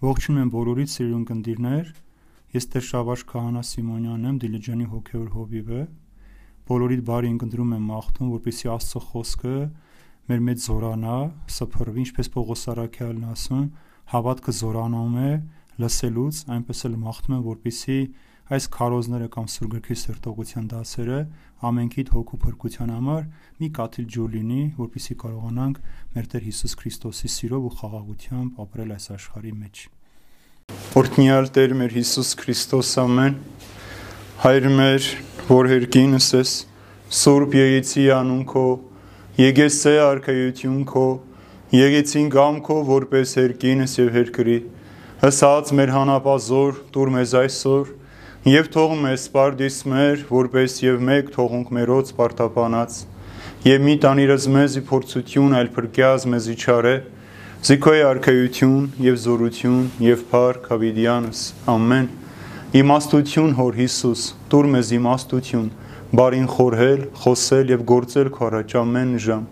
[0.00, 1.88] Ողջունում եմ բոլորիդ սիրուն կնդիրներ։
[2.56, 5.80] Ես Տեր Շավարժ Քահանա Սիմոնյանն եմ, Դիլիջանի հոգևոր հովիվը։
[6.70, 9.52] Բոլորիդ բարի ընկնդրում եմ մաղթում, որպեսզի Աստծո խոսքը
[10.30, 11.18] մեր մեջ զորանա,
[11.52, 13.66] սփռվի, ինչպես Պողոս Արաքյալն ասում,
[14.14, 15.30] հավատքը զորանում է
[15.84, 18.00] լսելուց, այնպես էլ մաղթում եմ, որպեսզի
[18.50, 21.18] այս քարոզները կամ սուրգրքի սերտողության դասերը
[21.70, 23.24] ամենքիդ հոգու փրկության համար
[23.60, 25.80] մի կաթիլ ջուր լինի, որպեսզի կարողանանք
[26.16, 29.82] մեր Տեր Հիսուս Քրիստոսի սիրով ու խաղաղությամբ ապրել այս աշխարհի մեջ։
[31.00, 33.36] Օրհնյալ Տեր մեր Հիսուս Քրիստոս ամեն
[34.40, 35.06] Հայր մեր,
[35.50, 36.52] որ հերկինս ես,
[37.20, 38.66] Սուրբ Եղեցի անուն քո,
[39.36, 41.06] Եկեսե արքայություն քո,
[41.76, 44.56] Եղեցին գամ քո որպես հերկինս եւ հերկրի,
[45.20, 47.92] հսած մեր հանապազոր, դուր մեզ այսօր,
[48.48, 53.00] եւ թող մեզ սպարդիս մեր, որպես եւ մեկ թողունք մերոց պարտապանած,
[53.68, 56.94] եւ մի տանիրս մեզի փորձություն այլ փրկյազ մեզի չարե,
[57.60, 62.06] Զիքոյ արքայություն եւ զորություն եւ փառք հավիդյանս ամեն
[62.80, 64.22] իմաստություն հոր Հիսուս
[64.54, 65.68] դուր մեզ իմաստություն
[66.16, 69.46] բարին խորհել խոսել եւ գործել քո առաջ ամեն ժամ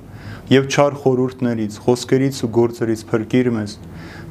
[0.56, 3.78] եւ չար խորուրդներից խոսքերից ու գործերից փրկիր մեզ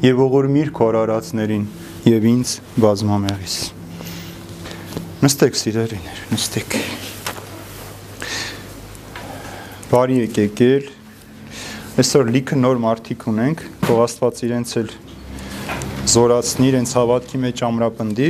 [0.09, 1.73] եւ ողորմիր քո արարածներին
[2.17, 3.77] եւ ինձ բազմամեղից
[5.23, 6.77] նստեք սիրելիներ նստեք
[9.91, 10.93] բարի եկեկել
[11.97, 14.91] Այսօր լիքը նոր մարդիկ ունենք, թող Աստված իրենց էլ
[16.13, 18.27] զորացնի, իրենց հավատքի մեջ ամրապնդի։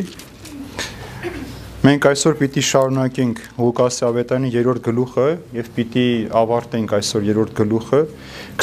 [1.84, 5.28] Մենք այսօր պիտի շարունակենք Ղուկասի ավետարանի 3-րդ գլուխը
[5.60, 6.06] եւ պիտի
[6.44, 8.02] ավարտենք այսօր 3-րդ գլուխը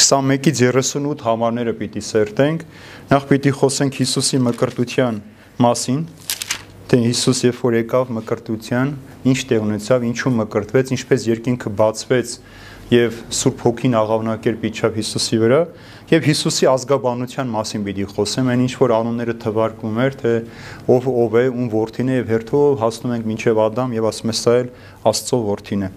[0.01, 2.65] 21-ից 38 համարները պիտի սերտենք։
[3.13, 5.21] Նախ պիտի խոսենք Հիսուսի մկրտության
[5.69, 6.01] մասին,
[6.85, 8.93] թե Հիսուս երբ որ եկավ մկրտության,
[9.31, 12.33] ինչ տեղ ունեցավ, ինչու մկրտվեց, ինչպես երկինքը բացվեց
[12.91, 15.59] եւ Սուրբ Հոգին աղավնակերպ իջավ Հիսուսի վրա
[16.11, 20.33] եւ Հիսուսի ազգաբանության մասին պիտի խոսեմ, այն ինչ որ անունները թվարկվում էր, թե
[20.93, 24.35] ով ով է, ում որդին է եւ հերթով հասնում ենք մինչեւ Ադամ եւ ասում է
[24.37, 24.69] սա էլ
[25.09, 25.89] Աստծո որդին է։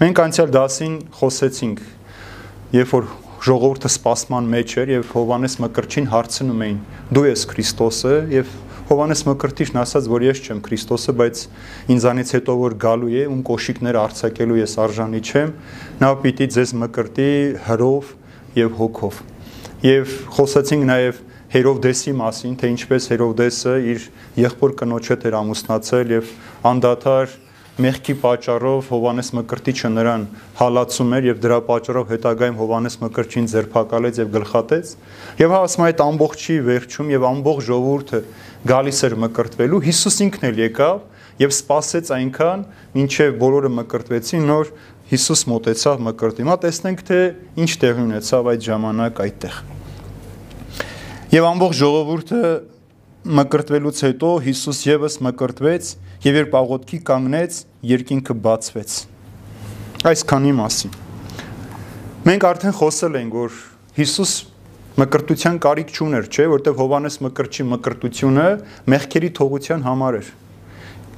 [0.00, 1.84] Մենք անցյալ դասին խոսեցինք,
[2.80, 6.76] երբ որ ժողովուրդը սպասման մեջ էր եւ Հովանես Մկրտչին հարցնում էին.
[7.12, 8.52] դու ես Քրիստոսը եւ
[8.88, 11.42] Հովանես Մկրտիչն ասաց, որ ես չեմ Քրիստոսը, բայց
[11.94, 15.52] ինձանից հետո որ գալու է, ում կոշիկներ արցակելու ես արժանի չեմ,
[16.02, 17.28] նա պիտի ձեզ մկրտի
[17.68, 18.10] հրով
[18.58, 19.20] եւ հոգով։
[19.86, 21.22] Եվ խոսացինք նաեւ
[21.52, 24.04] Հերովդեսի մասին, թե ինչպես Հերովդեսը իր
[24.40, 26.30] եղբոր կնոջ հետ էր ամուսնացել եւ
[26.72, 27.34] անդադար
[27.80, 30.24] մեղքի պատճառով Հովանես Մկրտիչը նրան
[30.58, 34.90] հալածում էր եւ դրա պատճառով հետագայում Հովանես Մկրտչին ձերբակալեց եւ գլխատեց
[35.40, 38.20] եւ հա ասում այդ ամբողջի վերջում եւ ամբողջ ժողովուրդը
[38.72, 41.00] գալիս էր մկրտվելու Հիսուս ինքն էլ եկավ
[41.40, 42.66] եւ սпасեց այնքան
[43.02, 44.74] ինչեւ բոլորը մկրտվեցին նոր
[45.12, 47.20] Հիսուս մտեցավ մկրտի մա տեսնենք թե
[47.62, 49.56] ինչ տեղի ունեցավ այդ ժամանակ այդտեղ
[51.32, 52.42] եւ ամբողջ ժողովուրդը
[53.22, 55.90] մկրտվելուց հետո Հիսուս եւս մկրտվեց
[56.22, 57.56] եւ երբ աղոթքի կանգնեց,
[57.92, 58.92] երկինքը բացվեց։
[60.12, 60.92] Այսքանի մասին։
[62.22, 63.56] Մենք արդեն խոսել ենք, որ
[63.96, 64.34] Հիսուս
[65.02, 68.46] մկրտության կարիք չուներ, չէ, որտեղ Հովանես մկրտչի մկրտությունը
[68.92, 70.30] մեղքերի թողության համար էր։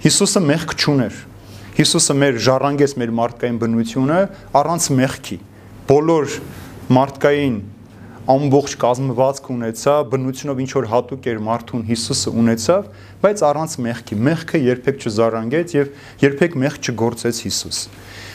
[0.05, 1.21] Հիսուսը մեղք չուներ։
[1.75, 4.19] Հիսուսը մեր ժառանգեց մեր մարդկային բնությունը
[4.61, 5.39] առանց մեղքի։
[5.91, 6.37] Բոլոր
[6.95, 7.57] մարդկային
[8.25, 12.87] ամբողջ կազմվածք ունեցա, բնությունով ինչ որ հատուկ էր մարդուն Հիսուսը ունեցավ,
[13.21, 15.91] բայց առանց մեղքի։ Մեղքը երբեք չզարանգեց եւ
[16.25, 17.81] երբեք մեղք չգործեց Հիսուս։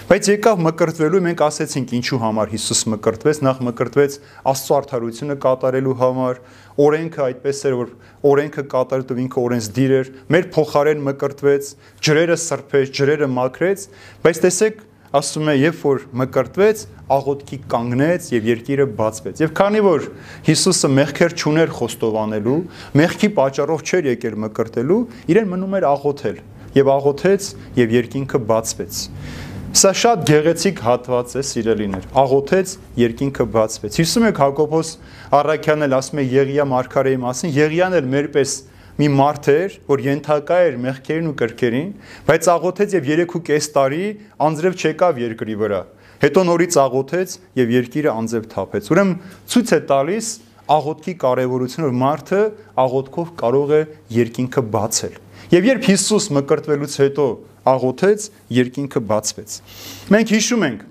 [0.10, 4.16] Բայց եկավ մկրտվելու մենք ասեցինք ինչու համար Հիսուս մկրտվեց, նախ մկրտվեց
[4.50, 6.40] Աստծո արդարությունը կատարելու համար,
[6.86, 7.92] օրենքը այդպես էր որ
[8.30, 11.70] օրենքը կատարելու ինքը օրենսդիր էր, մեր փոխարեն մկրտվեց,
[12.10, 13.86] ջրերը սրբեց, ջրերը մաքրեց,
[14.26, 14.82] բայց տեսեք
[15.16, 20.08] ասում է, երբ որ մկրտվեց, աղոթքի կանգնեց եւ երկիրը բացվեց։ Եվ քանի որ
[20.46, 22.58] Հիսուսը մեղքեր չուներ խոստովանելու,
[23.02, 25.00] մեղքի պատճառով չէր եկել մկրտելու,
[25.34, 26.42] իրեն մնում էր աղոթել
[26.78, 27.48] եւ աղոթեց
[27.80, 29.02] եւ երկինքը բացվեց։
[29.80, 34.90] Սա շատ գեղեցիկ հատված է, սիրելիներ։ Աղոթեց, երկինքը բացվեց։ Հիշում եք Հակոբոս
[35.40, 38.56] Առաքյանն էլ ասում է Եղիա Մարգարեի մասին, Եղիան էլ մերպես
[39.00, 41.90] մի մարդ էր, որ ենթակա էր մեղքերին ու կրքերին,
[42.28, 44.04] բայց աղոթեց եւ 3.5 տարի
[44.50, 45.82] անձրև չեկավ երկրի վրա։
[46.20, 49.14] Հետո նորից աղոթեց եւ երկիրը անձև թափեց։ Ուրեմն
[49.54, 50.32] ցույց է տալիս
[50.70, 52.42] աղոթքի կարևորությունը, որ մարդը
[52.84, 53.82] աղոթքով կարող է
[54.20, 55.16] երկինքը բացել։
[55.50, 57.28] Եվ երբ Հիսուս մկրտվելուց հետո
[57.70, 58.26] աղոթեց,
[58.60, 59.56] երկինքը բացվեց։
[60.14, 60.84] Մենք հիշում ենք,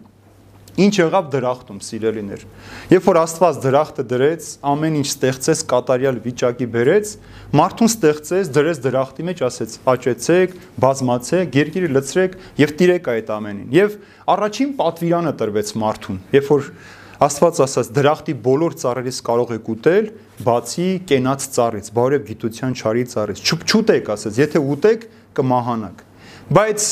[0.78, 2.42] Ինչ եղավ դրախտում, սիրելիներ։
[2.92, 7.10] Երբ որ Աստված դրախտը դրեց, ամեն ինչ ստեղծեց, կատարյալ վիճակի բերեց,
[7.58, 9.74] մարդուն ստեղծեց, դրեց դրախտի մեջ, ասեց.
[9.88, 10.54] «Աճեցեք,
[10.84, 13.98] բազմացեք, երկիրը լցրեք եւ տիրեք այդ ամենին»։ Եվ
[14.38, 16.70] առաջին պատվիրանը տրվեց մարդուն։ Երբ որ
[17.18, 20.04] Աստված ասաց դրախտի բոլոր ծառերից կարող եք ուտել,
[20.46, 26.04] բացի կենաց ծառից, բարև գիտության չարի ծառից։ Չուտեք, ասաց, եթե ուտեք կմահանաք։
[26.54, 26.86] Բայց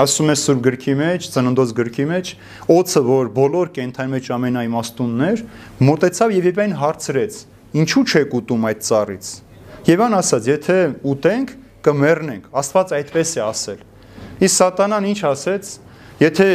[0.00, 2.32] ասում է Սուրբ գրքի մեջ, ծննդոց գրքի մեջ,
[2.76, 5.44] օծը, որ բոլոր կենթանի մեջ ամենաիմաստունն էր,
[5.90, 7.38] մտեցավ եւ Եվային հարցրեց.
[7.80, 9.30] Ինչու չեք ուտում այդ ծառից։
[9.90, 10.78] Եվան ասաց, եթե
[11.10, 11.54] ուտենք,
[11.86, 13.84] կմեռնենք։ Աստված այդպես է ասել։
[14.40, 15.70] Իսկ սատանան ինչ ասեց
[16.20, 16.46] Եթե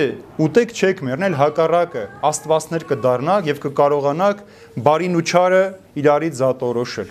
[0.46, 4.44] ուտեք չեք մեռնել հակառակը, աստվածներ կդառնաք եւ կկարողանաք
[4.86, 5.62] բարին ու չարը
[6.02, 7.10] իրարից զատորոշել։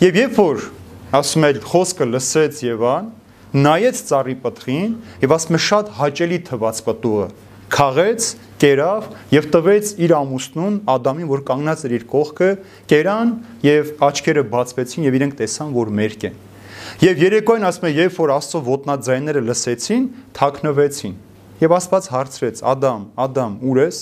[0.00, 0.62] Եվ երբ որ
[1.20, 3.10] ասում է խոսքը լսեց Եվան,
[3.52, 7.26] նայեց ծառի պտղին եւ ասում է շատ հաճելի թված պտուղը,
[7.72, 8.28] քաղեց,
[8.62, 12.50] կերավ եւ տվեց իր ամուսնուն Ադամին, որ կանգնած էր իր կողքը,
[12.92, 13.34] կերան
[13.66, 16.40] եւ աչքերը բացվեցին եւ իրենք տեսան, որ մերկ են։
[17.02, 21.14] Եվ երեկոյին ասում է, երբ որ Աստծո ոտնաձայները լսեցին, թաքնվեցին
[21.62, 22.60] Եվ Աստված հարցրեց.
[22.72, 23.98] Ադամ, Ադամ, ուր ես։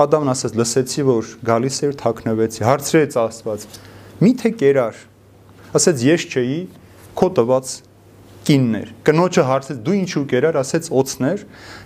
[0.00, 0.54] Ադամն ասաց.
[0.56, 3.66] լսեցի, որ գալիս էր թաքնվեցի։ Հարցրեց Աստված.
[4.24, 5.02] Միթե կերար։
[5.76, 6.04] Ասաց.
[6.08, 6.60] ես չէի,
[7.12, 7.66] քո տված
[8.48, 9.78] կիններ։ Կնոջը հարցեց.
[9.84, 11.44] դու ինչու կերար, ասաց օծներ։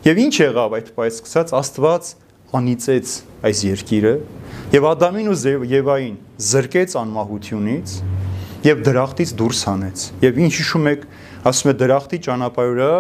[0.08, 2.10] Եվ ինչ եղավ այդ պայծ սկսած Աստված
[2.58, 3.08] անիծեց
[3.44, 4.14] այս երկիրը
[4.72, 5.38] եւ Ադամին ու
[5.68, 6.16] Եվային
[6.48, 7.94] զրկեց անմահությունից
[8.64, 11.02] եւ դրախտից դուրս հանեց։ Եվ ինչ հիշում եք,
[11.48, 12.92] ասում է դրախտի ճանապարհը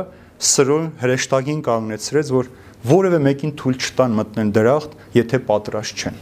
[0.48, 2.50] սրոն հրեշտակին կանգնեցրեց, որ
[2.88, 6.20] որևէ մեկին թույլ չտան մտնել դրախտ, եթե պատրաստ չեն։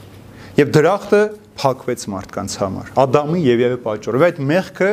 [0.57, 1.21] Եվ դրախտը
[1.57, 4.91] փակվեց մարդկանց համար։ Ադամի եւ Եվի պատճառով այդ մեղքը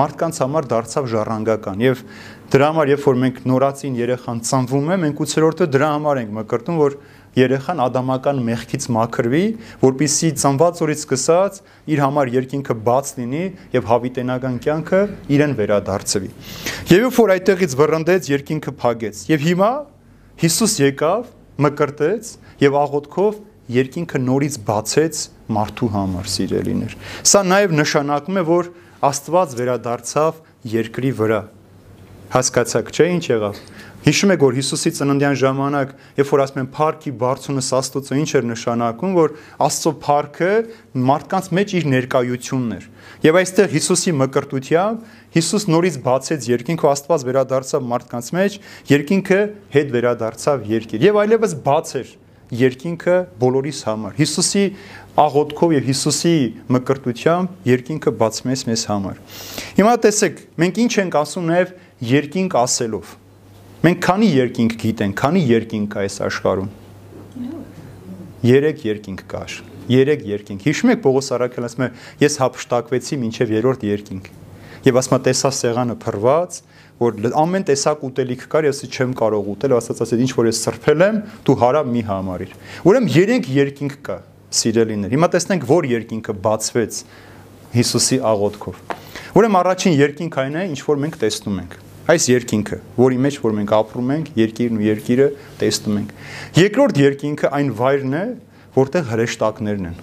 [0.00, 2.02] մարդկանց համար դարձավ ժառանգական եւ
[2.50, 6.78] դրա համար երբ որ մենք նորացին երեխան ծնվում է, մենք 8-րդը դրա համար ենք մկրտում,
[6.80, 6.96] որ
[7.38, 9.42] երեխան ադամական մեղքից մաքրվի,
[9.84, 11.60] որpիսի ծնված օրից սկսած
[11.94, 13.44] իր համար երկինքը բաց լինի
[13.76, 15.02] եւ հավիտենական կյանքը
[15.36, 16.30] իրեն վերադարձվի։
[16.90, 19.70] Եվ երբ որ այդտեղից վռնդեց, երկինքը փագեց։ Եվ հիմա
[20.40, 21.30] Հիսուս եկավ,
[21.60, 22.28] մկրտեց
[22.64, 23.38] եւ աղոթքով
[23.76, 25.22] երկինքը նորից բացեց
[25.56, 26.96] մարդու համար, սիրելիներ։
[27.30, 28.70] Սա նաեւ նշանակում է, որ
[29.10, 30.40] Աստված վերադարձավ
[30.70, 31.40] երկրի վրա։
[32.30, 33.60] Հասկացաք, չէ՞ ինչ եղավ։
[34.00, 38.46] Հիշում եք, որ Հիսուսի ծննդյան ժամանակ, երբ որ ասում են «Փառքի բարձունս Աստծո» ինչ էր
[38.48, 39.34] նշանակում, որ
[39.66, 40.52] Աստծո փառքը
[41.10, 42.86] մարդկանց մեջ իր ներկայությունն էր։
[43.26, 45.04] Եվ այստեղ Հիսուսի մկրտությամբ
[45.36, 48.56] Հիսուս նորից բացեց երկինքը, Աստված վերադարձավ մարդկանց մեջ,
[48.88, 49.40] երկինքը
[49.76, 52.16] հետ վերադարձավ երկիր։ Եվ այլևս բաց էր
[52.60, 54.64] երկինքը բոլորիս համար։ Հիսուսի
[55.20, 56.34] աղոթքով եւ Հիսուսի
[56.76, 59.24] մկրտությամբ երկինքը բացմես մեզ համար։
[59.80, 61.74] Հիմա տեսեք, մենք ինչ ենք ասում նաեւ
[62.10, 63.16] երկինք ասելով
[63.80, 66.66] Մենք քանի երկինք գիտենք, քանի երկինք կա այս աշխարհում։
[68.42, 69.54] 3 երկինք կար։
[69.88, 71.88] 3 երկինք։ Հիշում եք Պողոս Արաքելն ասում է,
[72.20, 74.28] ես հապշտակվեցի մինչև երրորդ երկինք։
[74.84, 76.60] Եվ ասում է, տեսա սեղանը փռված,
[77.00, 81.04] որ ամեն տեսակ ուտելիք կար, ես չեմ կարող ուտել, ասած ասած ինչ որ ես սրբել
[81.06, 82.56] եմ, դու հարամ մի համարիր։
[82.90, 84.16] Ուրեմն 3 երկինք կա,
[84.60, 87.04] սիրելիներ։ Հիմա տեսնենք, որ երկինքը բացվեց
[87.70, 88.82] Հիսուսի աղոթքով։
[89.40, 91.78] Ուրեմն առաջին երկինք այն է, ինչ որ մենք տեսնում ենք
[92.10, 95.26] այս երկինքը, որի մեջ որ մենք ապրում ենք, երկիրն ու երկիրը
[95.60, 96.14] տեսնում ենք։
[96.58, 98.22] Երկրորդ երկինքը այն վայրն է,
[98.74, 100.00] որտեղ հրեշտակներն են։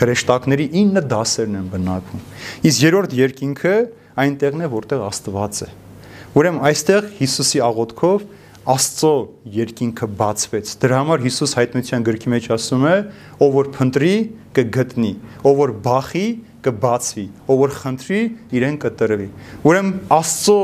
[0.00, 2.24] Հրեշտակների 9 դասերն են բնակվում։
[2.70, 3.74] Իսկ երրորդ երկինքը
[4.24, 5.70] այնտեղն է, որտեղ Աստված է։
[6.30, 8.20] Ուրեմն այստեղ Հիսուսի աղոթքով
[8.70, 9.14] Աստծո
[9.50, 12.94] երկինքը բացվեց։ Դրա համար Հիսուս հայտնության գրքի մեջ ասում է.
[13.40, 14.12] ով որ փնտրի,
[14.54, 15.12] կգտնի,
[15.42, 16.26] ով որ բախի,
[16.60, 18.20] կբացվի, ով որ խնդրի,
[18.60, 19.28] իրեն կտրվի։
[19.66, 20.60] Ուրեմն Աստծո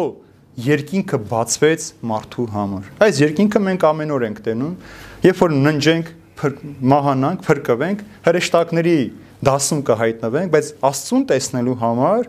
[0.67, 4.75] երկինքը բացվեց մարդու համար։ Այս երկինքը մենք ամեն օր ենք տենում,
[5.27, 6.11] երբ որ ննջենք,
[6.95, 8.99] մահանանք, փրկվենք, հրեշտակների
[9.47, 12.29] դասում կհայտնվենք, բայց Աստծուն տեսնելու համար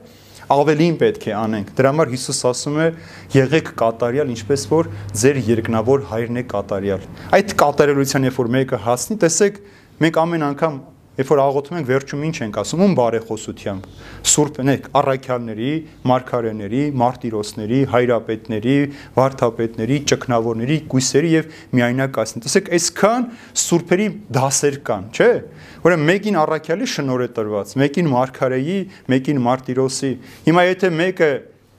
[0.53, 2.87] ավելին պետք է անենք։ Դրա համար Հիսուս ասում է՝
[3.35, 4.89] եղեք կատարյալ, ինչպես որ
[5.21, 9.59] ձեր երկնավոր հայրն է կատարյալ։ Այդ կատարելության երբ որ մեկը հասնի, տեսեք,
[10.07, 10.79] մենք ամեն անգամ
[11.17, 13.85] Երբ որ աղոթում ենք վերջում ինչ ենք ասում, ում բարեխոսությամբ։
[14.29, 15.69] Սուրբ նեք առաքյալների,
[16.11, 18.75] մարգարեների, մարտիրոսների, հայրապետների,
[19.17, 23.25] վարդապետների, ճգնավորների, կույսերի եւ միայնակացնի։ Տեսեք, այսքան
[23.65, 24.07] սուրբերի
[24.37, 25.31] դասեր կան, չէ՞։
[25.87, 28.77] Ուրեմն մեկին առաքյալի շնոր է տրված, մեկին մարգարեի,
[29.09, 30.11] մեկին մարտիրոսի։
[30.45, 31.31] Հիմա եթե մեկը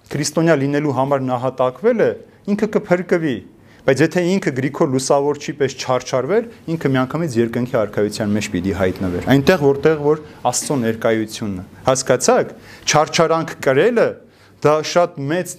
[0.09, 2.11] քրիստոնյա լինելու համար նահատակվել է,
[2.49, 3.37] ինքը կփրկվի
[3.89, 9.63] Բայց եթե ինքը Գրիգոր լուսավորչի պես չարչարվեր, ինքը միանգամից երկնքի արքայության մեջ պիտի հայտնվեր։ Այնտեղ
[9.65, 12.53] որտեղ որ Աստծո ներկայությունն է։ Հասկացաք,
[12.85, 14.07] չարչարանք կրելը
[14.69, 15.57] դա շատ մեծ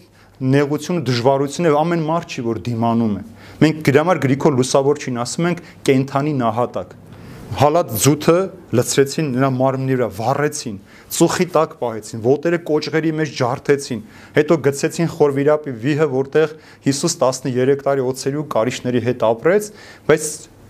[0.54, 3.24] նեղություն ու դժվարություն է ամեն մարդ չի որ դիմանում է։
[3.66, 6.98] Մենք գրամար Գրիգոր լուսավորչին ասում ենք կենթանի նահատակ
[7.58, 8.38] հալած ձութը
[8.78, 10.76] լցրեցին նրա մարմնի վրա, վառեցին,
[11.10, 14.02] ծուխի տակ պահեցին, ոտերը կոճղերի մեջ ջարդեցին,
[14.38, 19.70] հետո գցեցին խորվիրապի վիհը, որտեղ Հիսուս 13 տարի օծերի ու կարիճների հետ ապրեց,
[20.10, 20.28] բայց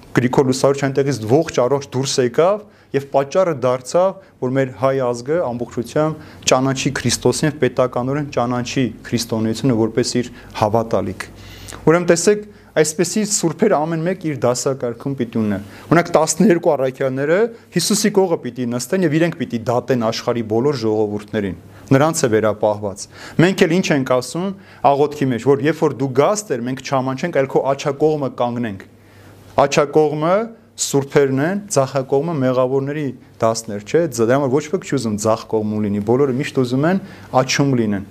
[0.10, 2.64] Գրիգոր Լուսարուչյան այնտեղից ողջ առողջ դուրս եկավ
[2.96, 10.14] եւ պատճառը դարձավ, որ մեր հայ ազգը ամբողջությամբ ճանաչի Քրիստոսին եւ պետականորեն ճանաչի քրիստոնեությունը որպես
[10.20, 11.28] իր հավատալիք։
[11.86, 15.60] Ուրեմն տեսեք, այսպեսի սուրբերը ամեն մեկ իր դասակարգում պիտի ունենա։
[15.90, 17.40] Օրինակ 12 առաքյալները
[17.76, 21.58] Հիսուսի կողը պիտի նստեն եւ իրենք պիտի դատեն աշխարի բոլոր ժողովուրդներին
[21.90, 23.04] նրանց է վերապահված։
[23.42, 24.50] Մենք էլ ինչ ենք ասում
[24.90, 28.84] աղոթքի մեջ, որ երբ որ դու գաս Տեր, մենք չամանչենք, այլ քո աչակողմը կանգնենք։
[29.66, 30.36] Աչակողմը
[30.80, 33.06] սուրբերն են, ցախակողմը մեղավորների
[33.40, 37.02] դասներ, չէ՞։ Դրա համար ոչ ոք չի ուզում ցախ կողմ լինի, բոլորը միշտ ուզում են
[37.40, 38.06] աչում լինեն։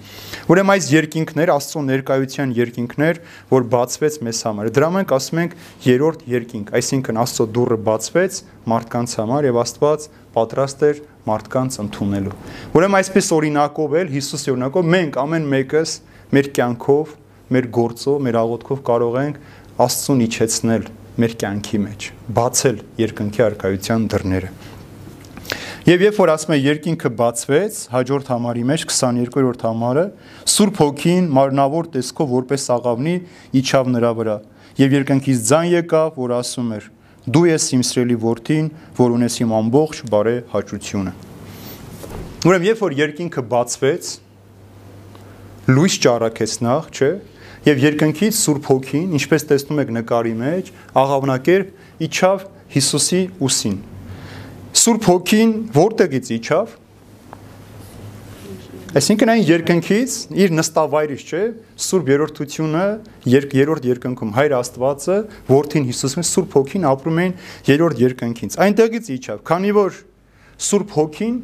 [0.53, 5.57] Ուրեմն այս երկինքներ, Աստծո ներկայության երկինքներ, որ բացվեց մեզ համար։ Դրա մենք ասում ենք
[5.89, 12.37] երրորդ երկինք, այսինքն Աստծո դուռը բացվեց մարդկանց համար եւ Աստված պատրաստ էր մարդկանց ընդունելու։
[12.77, 15.97] Ուրեմն այսպես օրինակով էլ Հիսուսի օրինակով մենք ամեն մեկս
[16.37, 17.17] մեր կյանքով,
[17.49, 19.43] մեր գործով, մեր աղոթքով կարող ենք
[19.89, 24.51] Աստծուն իջեցնել մեր կյանքի մեջ, բացել երկնքի արքայության դռները։
[25.89, 30.05] Եվ երբ որ ասում է երկինքը բացվեց, հաջորդ համարի մեջ 22-րդ համարը
[30.53, 33.15] Սուրբ Հոգին մարմնավոր տեսքով որպես աղավնի
[33.63, 34.37] իջավ նրա վրա։
[34.79, 36.87] Եվ երկնքից ձայն եկավ, որ ասում էր.
[37.29, 38.69] Դու ես իմ սիրելի որդին,
[39.01, 41.15] որ ունես իմ ամբողջ բարե հաճությունը։
[42.47, 44.13] Ուրեմն երբ որ երկինքը բացվեց,
[45.69, 47.11] լույս ճառակեց նախ, չէ՞,
[47.69, 53.75] Եվ երկնքից Սուրբ Հոգին, ինչպես տեսնում եք նկարի մեջ, աղավնակերպ իջավ Հիսուսի ուսին։
[54.79, 56.73] Սուրբ Հոգին որտեղից իջավ։
[58.99, 60.15] Այսինքն այն երկնքից
[60.47, 61.43] իր նստավայրից, չէ,
[61.89, 62.87] Սուրբ երրորդությունը,
[63.37, 65.19] երրորդ երկնքում Հայր Աստվածը,
[65.53, 67.37] Որդին Հիսուսին Սուրբ Հոգին ապրում են
[67.69, 70.01] երրորդ երկնքից։ Այնտեղից իջավ, քանի որ
[70.69, 71.37] Սուրբ Հոգին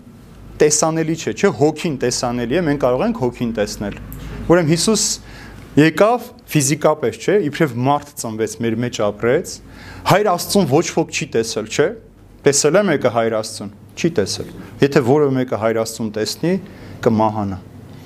[0.65, 3.97] տեսանելի չէ, չէ, հոգին տեսանելի է, մենք կարող ենք հոգին տեսնել։
[4.45, 5.05] Ուրեմն Հիսուս
[5.75, 9.55] եկավ ֆիզիկապես, չէ, իբրև մարդ ծնվեց, մեր մեջ ապրեց։
[10.07, 11.87] Հայր Աստծուն ոչ ոք չի տեսել, չէ։
[12.47, 14.53] Տեսել է մեկը Հայր Աստծուն, չի տեսել։
[14.85, 16.53] Եթե որևէ մեկը Հայր Աստծուն տեսնի,
[17.03, 17.59] կմահանա։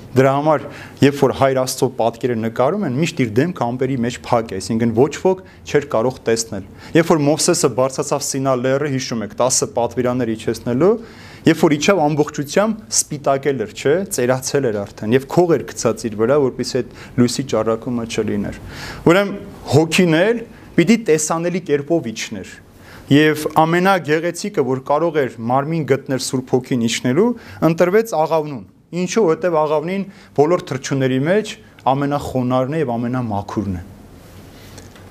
[0.09, 0.63] Դրա համար,
[1.03, 4.93] երբ որ Հայր Աստծո պատկերը նկարում են, միշտ իր դեմքը ամպերի մեջ փակ է, այսինքն
[4.97, 6.65] ոչ ոք չէր կարող տեսնել։
[6.97, 10.89] Երբ որ Մովսեսը բարձրացավ Սինա լեռը, հիշում եք, 10 պատվիրաններ իջեցնելու,
[11.47, 16.17] Երբ որ իջավ ամբողջությամբ սպիտակել էր, չէ, ծերացել էր արդեն եւ քող էր գցած իր
[16.19, 18.59] վրա, որպեսզի այդ լույսի ճառակումը չլիներ։
[19.07, 19.31] Ուրեմն
[19.71, 20.41] հոգին էլ
[20.75, 22.51] պիտի տեսանելի կերպով իջներ։
[23.09, 27.29] Եվ ամենագեղեցիկը, որ կարող էր մարմին գտնել Սուրբ Հոգին իջնելու,
[27.69, 28.67] ընտրվեց աղավնուն։
[28.99, 30.05] Ինչու՞, որտեվ աղավնին
[30.37, 31.55] բոլոր թրջունների մեջ
[31.89, 33.83] ամենախոնարհն է եւ ամենամաքուրն է։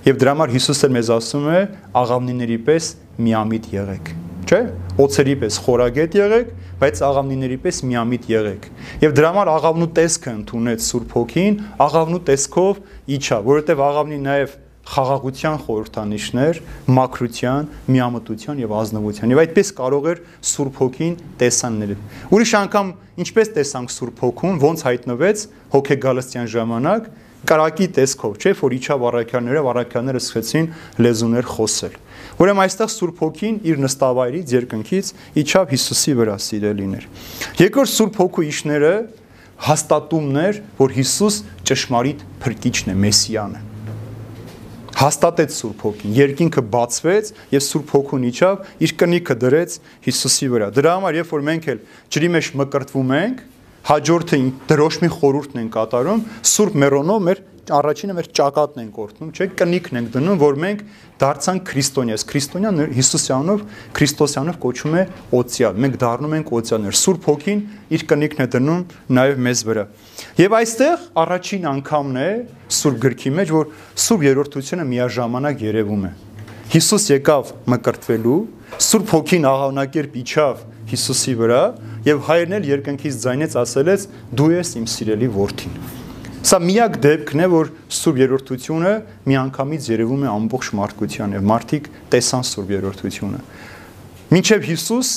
[0.08, 1.60] Եվ դրա համար Հիսուսը մեզ ասում է
[2.04, 4.16] աղավնիների պես միամիտ եղեք
[4.48, 4.60] չէ՞։
[5.04, 8.68] Օծերի պես խորագետ եղեք, բայց աղավնիների պես միամիտ եղեք։
[9.04, 12.80] Եվ դրա համար աղավնու տեսքը ընդունեց Սուրբ Հոգին, աղավնու տեսքով
[13.18, 14.56] իջա, որովհետև աղավնի նաև
[14.88, 16.60] խաղաղության խորհրդանիշներ,
[16.96, 21.92] մակրության, միամտության եւ ազնվության։ Եվ այդպես կարող էր Սուրբ Հոգին տեսաննել։
[22.32, 25.44] Ուրիշ անգամ ինչպես տեսանք Սուրբ Հոգուն, ոնց հայտնվեց
[25.76, 27.10] հոգեգալստյան ժամանակ,
[27.48, 30.68] կարակի տեսքով, չէ՞, որ իջավ առաքյանները, առաքյանները սկսեցին
[31.04, 31.94] լեզուներ խոսել։
[32.38, 35.12] Ուրեմն այստեղ Սուրբ Հոգին իր նստավայրից երկնքից
[35.42, 37.08] իջավ Հիսուսի վրա սիրելիներ։
[37.62, 38.92] Երկրորդ Սուրբ Հոգու իշները
[39.68, 41.40] հաստատումներ, որ Հիսուս
[41.72, 43.64] ճշմարիտ փրկիչն է, Մեսիան է
[44.98, 49.76] հաստատեց Սուրբ Հոգին, երկինքը բացվեց եւ Սուրբ Հոգուն իջավ, իր կնիքը դրեց
[50.08, 51.82] Հիսուսի վրա։ Դրա համար երբ որ մենք էլ
[52.16, 53.44] ջրի մեջ մկրտվում ենք,
[53.88, 59.98] հաջորդը դրոշմի խորուրդն են կատարում, Սուրբ Մերոնով մեր առաջինը մեր ճակատն ենք օրտնում, չէ՞, կնիկն
[59.98, 60.82] ենք դնում, որ մենք
[61.20, 63.64] դարձանք քրիստոնյաս։ Քրիստոնյան Հիսուսյանով,
[63.98, 65.02] Քրիստոսյանով կոչում է
[65.38, 67.60] օծյալ։ Մենք դառնում ենք օծյալներ։ Սուրբ Հոգին
[67.98, 68.82] իր կնիկն է դնում
[69.18, 69.84] նաև մեզ վրա։
[70.38, 72.30] Եվ այստեղ առաջին անգամն է
[72.78, 73.70] Սուրբ գրքի մեջ, որ
[74.08, 76.12] Սուրբ երրորդությունը միաժամանակ երևում է։
[76.68, 78.40] Հիսուս եկավ մկրտվելու,
[78.88, 81.62] Սուրբ Հոգին աղավնակերպ իջավ Հիսուսի վրա
[82.08, 85.80] եւ հայրն էլ երկնքից ձայնեց ասելեց դու ես իմ սիրելի որդին
[86.48, 88.92] Սա միակ դեպքն է, որ Սուրբ Երրորդությունը
[89.28, 93.40] միանգամից երևում է ամբողջ մարդկության եւ մարդիկ տեսան Սուրբ Երրորդությունը։
[94.32, 95.10] Մինչեւ Հիսուս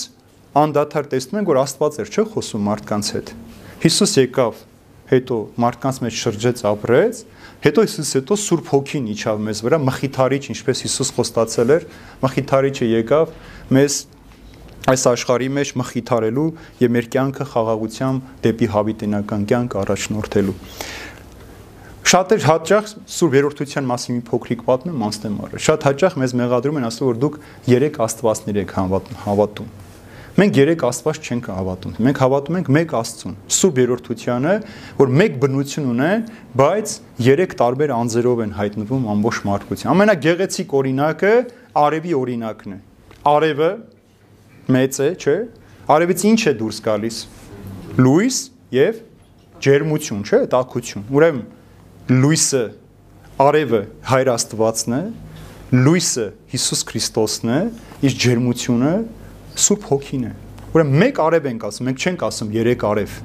[0.62, 3.32] անդադար տեսնում են, որ Աստված էր չէ խոսում մարդկանց հետ։
[3.86, 4.60] Հիսուս եկավ,
[5.12, 7.22] հետո մարդկանց մեջ շրջեց, ապրեց,
[7.62, 11.88] հետո Հիսուս հետո Սուրբ Հոգին իջավ մեզ վրա, մխիթարիչ, ինչպես Հիսուս խոստացել էր,
[12.26, 13.34] մխիթարիչը եկավ
[13.78, 13.98] մեզ
[14.90, 16.46] այս աշխարհի մեջ մխիթարելու
[16.82, 20.56] եւ մեր կյանքը խաղաղությամբ դեպի հավիտենական կյանք առաջնորդելու։
[22.12, 26.82] Շատ էր հաճախ Սուրբ երրորդության մասին մի փոքրիկ պատմեմ անցնեմ առը։ Շատ հաճախ մեզ մեղադրում
[26.82, 27.38] են ասում որ դուք
[27.72, 28.74] երեք աստվածներ եք
[29.22, 29.70] հավատում։
[30.32, 34.54] Մենք երեք աստված չենք հավատում։ Մենք հավատում ենք մեկ Աստծուն, Սուրբ երրորդությանը,
[35.02, 36.24] որ մեկ բնություն ունեն,
[36.62, 36.94] բայց
[37.26, 41.34] երեք տարբեր անձերով են հայտնվում ամբողջ մարդկության։ Ամենագեղեցիկ օրինակը
[41.84, 42.80] արևի օրինակն է։
[43.32, 43.70] Արևը
[44.76, 45.38] մեծ է, չէ՞։
[45.92, 47.18] Արևից ինչ է դուրս գալիս։
[48.02, 48.38] Լույս
[48.76, 49.02] եւ
[49.66, 52.64] ջերմություն, չէ՞, տաքություն։ Ուրեմն լույսը
[53.42, 55.02] արևը հայր Աստվածն է,
[55.82, 57.60] լույսը Հիսուս Քրիստոսն է,
[58.08, 58.94] իսկ ջերմությունը
[59.66, 60.34] Սուրբ Հոգին է։
[60.72, 63.16] Ուրեմն մեկ արև ենք ասում, մենք չենք ասում երեք արև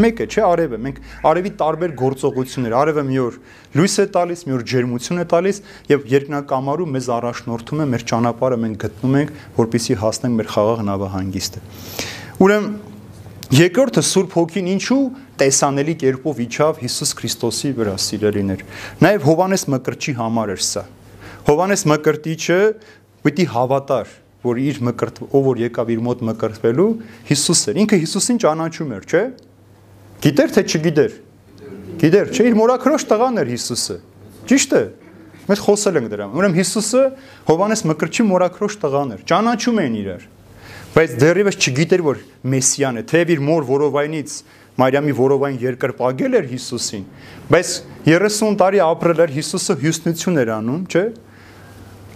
[0.00, 0.96] մեկը չէ արևը մենք
[1.30, 3.36] արևի տարբեր գործողություններ արևը մի օր
[3.78, 5.60] լույս է տալիս մի օր ջերմություն է տալիս
[5.90, 11.62] եւ երկնակամարու մեզ առաջնորդում է մեր ճանապարհը մենք գտնում ենք որպիսի հասնենք մեր խաղաղ նավահանգիստը
[12.44, 12.74] ուրեմն
[13.54, 15.00] երկրորդը Սուրբ Հոգին ինչու
[15.38, 18.62] տեսանելի կերպով իջավ Հիսուս Քրիստոսի վրա սիրելիներ
[19.04, 20.84] նաեւ Հովանես Մկրտչի համար էր սա
[21.44, 22.58] Հովանես Մկրտիչը
[23.24, 26.88] պիտի հավատար որ իր մկրտ ով որ եկավ իր մոտ մկրտվելու
[27.30, 29.22] Հիսուս էր ինքը Հիսուսին ճանաչում էր չէ
[30.22, 31.16] Գիտեր թե չգիտեր։
[32.04, 33.96] Գիտեր, չէ, իր մորաքրոջ տղան էր Հիսուսը։
[34.50, 34.84] Ճիշտ է։
[35.44, 37.02] Մենք խոսել ենք դրա։ Ուրեմն Հիսուսը
[37.48, 40.22] Հովանես Մկրտչի մորաքրոջ տղան էր։ Ճանաչում էին իրար։
[40.94, 42.20] Բայց դեռևս չգիտեր, որ
[42.54, 44.34] Մեսիան է, թեև իր մոր որովայնից
[44.74, 47.02] Մարիամի որովայն երկրպագել էր Հիսուսին,
[47.50, 47.72] բայց
[48.06, 51.04] 30 տարի ապրել էր Հիսուսը հյուսնություն էր անում, չէ՞։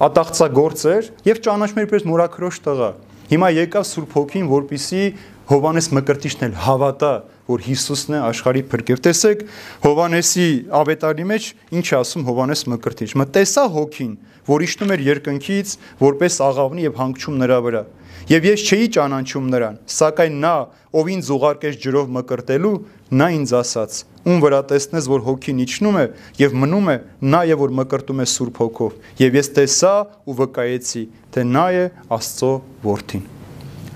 [0.09, 2.91] Ատաղծագործ էր եւ ճանաչում էր պես մորաքրոջ տղա։
[3.29, 5.03] Հիմա եկավ Սուրբ Հոգին, որպիսի
[5.49, 7.13] Հովանես Մկրտիչն էլ հավատա,
[7.49, 9.45] որ Հիսուսն է աշխարհի փրկև։ Տեսեք
[9.85, 11.47] Հովանեսի ավետարանի մեջ
[11.79, 14.13] ինչ է ասում Հովանես Մկրտիչ։ Մը տեսա հոգին,
[14.49, 17.83] որ իջնում էր երկնքից, որպես աղավնի եւ հանգչում նրա վրա։
[18.29, 20.55] Եվ ես չէի ճանաչում նրան, սակայն նա,
[20.99, 22.73] ով ինձ ուղարկեց ջրով մկրտելու,
[23.09, 23.93] նա ինձ ասաց.
[24.29, 26.05] ում վրա տեսնես, որ հոգին իջնում է
[26.37, 26.97] եւ մնում է,
[27.33, 28.93] նա եւ որ մկրտում է Սուրբ Հոգով։
[29.25, 29.95] Եվ ես տեսա
[30.29, 31.03] ու վկայեցի,
[31.33, 31.85] թե նա է
[32.19, 32.53] Աստծո
[32.85, 33.25] որդին։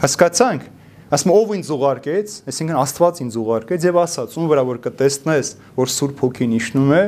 [0.01, 0.63] Հասկացանք,
[1.13, 5.91] ասում ով ինձ ուղարկեց, այսինքն Աստված ինձ ուղարկեց եւ ասաց, ում վրա որ կտեսնես, որ
[5.93, 7.03] Սուրբ Հոգին իջնում է,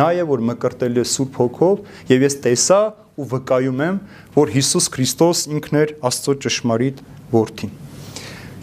[0.00, 2.80] նա է որ մկրտել է Սուրբ Հոգով եւ ես տեսա
[3.20, 3.98] ու վկայում եմ,
[4.38, 7.04] որ Հիսուս Քրիստոս ինքն էր Աստծո ճշմարիտ
[7.36, 7.76] որդին։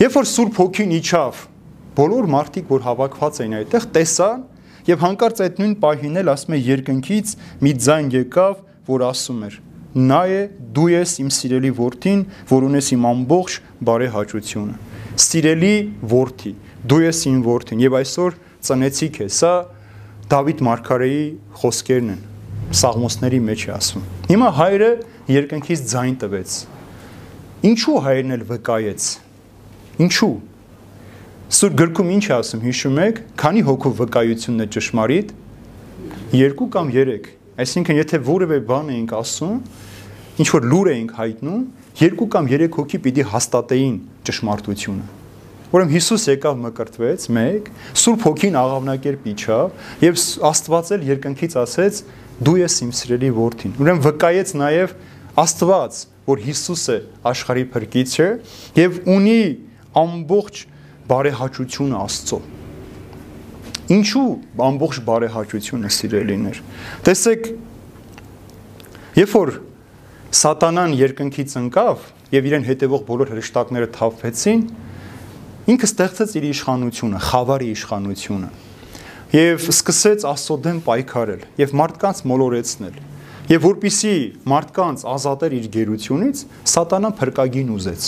[0.01, 1.45] Երբ որ Սուրբ Հոգին իջավ,
[2.01, 4.43] բոլոր մարդիկ, որ հավաքված էին այդտեղ, տեսան
[4.87, 9.61] եւ հանկարծ այդ նույն պահին էլ ասում է երկնքից մի ձայն եկավ, որ ասում էր
[9.97, 10.41] նա է
[10.77, 12.19] դու ես իմ սիրելի որդին,
[12.51, 13.55] որ ունես իմ ամբողջ
[13.87, 14.86] բարեհաճությունը։
[15.17, 15.75] Սիրելի
[16.11, 16.51] որդի,
[16.85, 18.35] դու ես իմ որդին եւ այսօր
[18.67, 19.53] ծնեցի քեզ։ Սա
[20.29, 21.23] Դավիթ Մարգարեի
[21.57, 22.19] խոսքերն են։
[22.77, 24.91] Սաղմոսների մեջ է ասում։ Հիմա հայրը
[25.33, 26.57] երկնքից ձայն տվեց։
[27.71, 29.07] Ինչու հայրն էլ վկայեց։
[30.05, 30.31] Ինչու։
[31.57, 35.33] Սուր գրքում ինչ է ասում, հիշում եք, քանի հոգու վկայությունն է ճշմարիտ։
[36.37, 39.53] 2 կամ 3 Այսինքն, եթե որևէ բան էինք ասում,
[40.37, 41.61] ինչ որ լուր էինք հայտնում,
[41.97, 43.95] երկու կամ երեք հոգի պիտի հաստատեին
[44.27, 45.05] ճշմարտությունը։
[45.67, 52.01] Ուրեմն Հիսուս եկավ մկրտվեց, 1, Սուրբ Հոգին աղավնակերպ իջավ եւ Աստված էլ երկնքից ասեց.
[52.37, 54.91] դու ես իմ սիրելի որդին։ Ուրեմն վկայեց նաեւ
[55.41, 55.93] Աստված,
[56.27, 56.97] որ Հիսուսը
[57.31, 58.27] աշխարհի փրկիչը
[58.77, 59.41] եւ ունի
[59.97, 60.61] ամբողջ
[61.09, 62.39] բարեհաճությունը Աստծո։
[63.97, 64.29] Ինչու
[64.67, 66.61] ամբողջ բարեհաճությունը սիրելիներ։
[67.07, 67.49] Տեսեք,
[69.17, 69.53] երբ որ
[70.27, 74.63] Սատանան երկնքից ընկավ եւ իրեն հետևող բոլոր հրեշտակները թափվեցին,
[75.71, 78.49] ինքը ստեղծեց իր իշխանությունը, խավարի իշխանությունը
[79.27, 82.99] եւ սկսեց Աստծո դեմ պայքարել եւ մարդկանց մոլորեցնել։
[83.51, 84.13] Եվ որpիսի
[84.47, 88.07] մարդկանց ազատեր իր գերությունից, Սատանան փրկագին ուզեց։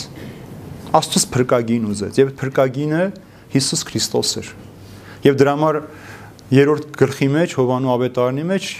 [1.00, 3.04] Աստծոս փրկագին ուզեց եւ փրկագինը
[3.56, 4.54] Հիսուս Քրիստոս էր։
[5.28, 5.82] Եվ դրա համար
[6.56, 8.72] երրորդ գլխի մեջ Հովանու ավետարանի մեջ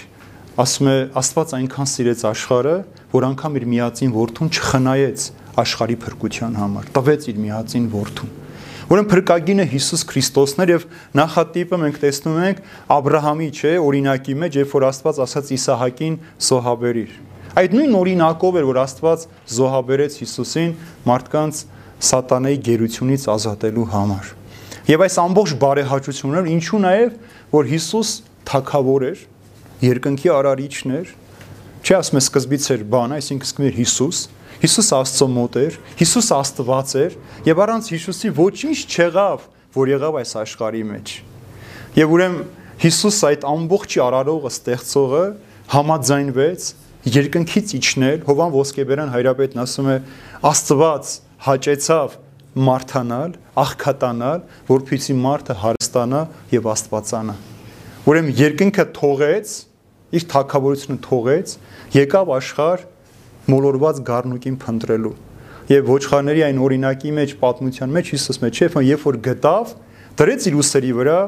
[0.64, 2.76] ասում է Աստված այնքան սիրեց աշխարհը,
[3.10, 5.24] որ անգամ իր միածին որդուն չխնայեց
[5.60, 8.36] աշխարհի փրկության համար, տվեց իր միածին որդուն։
[8.90, 14.72] Ուրեմն փրկագինը Հիսուս Քրիստոսն էր եւ նախատիպը մենք տեսնում ենք Աբրահամի, չէ, օրինակի մեջ, երբ
[14.74, 16.16] որ Աստված ասաց Իսահակին
[16.50, 17.12] զոհաբերիր։
[17.60, 20.74] Այդ նույն օրինակով էր, որ Աստված զոհաբերեց Հիսուսին
[21.06, 21.62] մարդկանց
[22.10, 24.34] սատանայի գերությունից ազատելու համար։
[24.90, 27.16] Եվ այս ամբողջ բարեհաճությունները ինչու նաև
[27.54, 28.12] որ Հիսուս
[28.50, 29.24] թակավոր էր,
[29.86, 31.10] երկնքի արարիչն էր,
[31.80, 34.18] չի ասում է սկզբից էր բան, այսինքն սկզբում էր Հիսուս,
[34.60, 37.14] Հիսուս Աստծո մոտ էր, Հիսուս Աստված էր,
[37.48, 41.14] եւ առանց Հիսուսի ոչինչ չեղավ, որ եղավ այս աշխարհի մեջ։
[42.00, 42.42] Եվ ուրեմն
[42.80, 45.24] Հիսուս այդ ամբողջի արարողը, ստեղծողը
[45.70, 46.68] համաձայնվեց
[47.20, 49.96] երկնքից իջնել, Հովան Ոսկեբերան հայրապետն ասում է
[50.50, 51.12] Աստված
[51.46, 52.16] հաճեցավ
[52.50, 57.34] մարթանալ, աղքատանալ, որպեսզի մարդը հարստանա եւ աստվածանա։
[58.10, 59.52] Ուրեմն երկինքը թողեց,
[60.16, 61.52] իր թակավորությունը թողեց,
[61.96, 62.86] եկավ աշխարհ
[63.50, 65.14] մոլորված գառնուկին փնտրելու։
[65.70, 69.74] Եվ ոչխարների այն օրինակի մեջ պատմության մեջ Հիսուս մեջ չէ, երբ որ գտավ,
[70.18, 71.20] դրեց իր ուսերի վրա,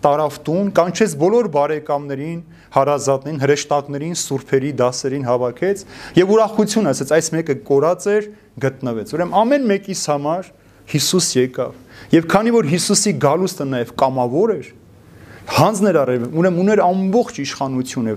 [0.00, 2.38] տարավ տուն, կանչեց բոլոր բարեկամներին,
[2.72, 5.82] հարազատներին, հրեշտակներին, սուրբերի դասերին հավաքեց
[6.16, 8.28] եւ ուրախություն ասեց, այս մեկը կորած էր,
[8.64, 10.50] գտնվեց։ Ուրեմն ամեն մեկիս համար
[10.90, 11.74] Հիսուս եկավ։
[12.16, 14.70] Եվ քանի որ Հիսուսի գալուստը նաեւ կամավոր էր,
[15.48, 18.14] հանձներ արել, ուրեմն ուներ ամբողջ իշխանությունը։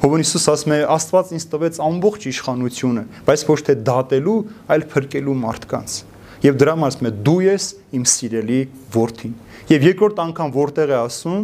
[0.00, 4.36] Հովանեսուս ասում է, Աստված ինձ տվեց ամբողջ իշխանությունը, բայց ոչ թե դատելու,
[4.70, 5.96] այլ փրկելու մարդկանց։
[6.40, 7.64] Եվ դրա համար ասում է, դու ես
[8.00, 8.60] իմ սիրելի
[8.94, 9.34] որդին։
[9.70, 11.42] Եվ երկրորդ անգամ որտեղ է ասում,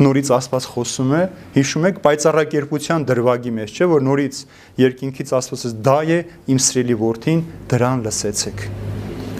[0.00, 1.22] նորից Աստված խոսում է,
[1.56, 4.38] հիշում եք պայծառակերպության դրվագի մեջ, չէ՞ որ նորից
[4.80, 6.20] երկինքից Աստված ասես դա է
[6.54, 7.42] իմ սիրելի որդին,
[7.74, 8.64] դրան լսեցեք։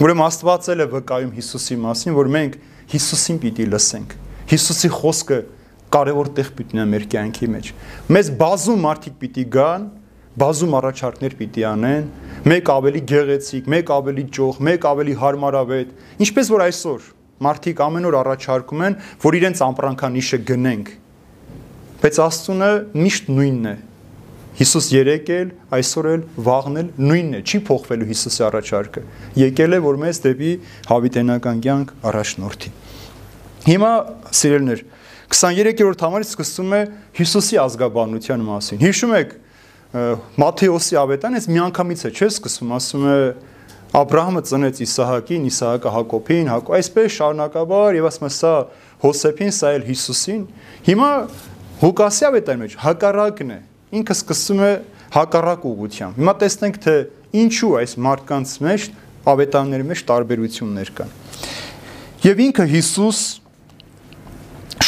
[0.01, 2.59] Ուրեմն Աստված էլ է վկայում Հիսուսի մասին, որ մենք
[2.93, 4.19] Հիսուսին պիտի լսենք։
[4.51, 5.37] Հիսուսի խոսքը
[5.95, 7.69] կարևոր տեղ պիտի ունենա մեր կյանքի մեջ։
[8.15, 9.85] Մեզ բազում մարդիկ պիտի գան,
[10.41, 12.09] բազում առաջարկներ պիտի անեն,
[12.51, 15.93] մեկ ավելի գեղեցիկ, մեկ ավելի ճոխ, մեկ ավելի հարմարավետ,
[16.27, 17.07] ինչպես որ այսօր
[17.47, 20.91] մարդիկ ամեն օր առաջարկում են, որ իրենց ամպրանքանիշը գնենք։
[22.01, 23.75] Բայց Աստծունը միշտ նույնն է։
[24.61, 29.03] Հիսուս երեկել, այսօր էլ, վաղն էլ նույնն է, չի փոխվելու Հիսուսի առաջարկը։
[29.41, 30.53] Եկել է, որ մեզ դեպի
[30.91, 32.73] հավիտենական կյանք առաջնորդի։
[33.67, 33.93] Հիմա
[34.41, 34.83] սիրելներ,
[35.31, 36.81] 23-րդ համարից սկսում է
[37.21, 39.35] Հիսուսի ազգաբանության մասին։ Հիշում եք
[40.41, 43.17] Մատթեոսի ավետան, այս միանգամից է, չէ՞, սկսում, ասում է
[43.91, 48.53] Աբ รา համը ծնեց Իսահակին, Իսահակը Հակոբին, Հակո այսպես շարունակաբար եւ ասում է սա
[49.03, 50.45] Հոսեփին, սա էլ Հիսուսին։
[50.87, 51.09] Հիմա
[51.81, 53.59] Ղուկասի ավետարի մեջ հակառակն է։
[53.99, 54.71] Ինքը սկսում է
[55.17, 56.95] հակառակ ուղությամբ։ Հիմա տեսնենք թե
[57.41, 58.87] ինչու այս մարդկանց մեջ
[59.35, 61.15] ավետարների մեջ տարբերություններ կան։
[62.31, 63.19] Եվ ինքը Հիսուս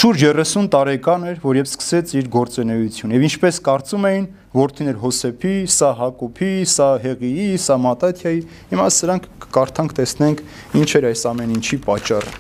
[0.03, 4.25] Շուրջ 30 տարեկան էր, որ երբ սկսեց իր գործունեությունը։ Եվ ինչպես կարծում էին
[4.59, 8.41] որդիներ Հոսեփի, սա Հակոբի, սա Հեղիի, սա Մատաթյայի,
[8.73, 10.43] հիմա սրանք կարդանք տեսնենք
[10.81, 12.35] ինչ էր այս ամեն ինչի պատճառը։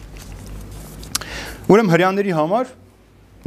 [1.71, 2.73] Ուրեմն հрьяաների համար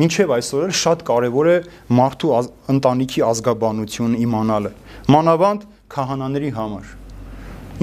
[0.06, 1.58] ինչև այսօր էլ շատ կարևոր է
[1.99, 4.71] մարդու ազ, ընտանիքի ազգաբանություն իմանալը։
[5.12, 6.95] Մանավանդ քահանաների համար։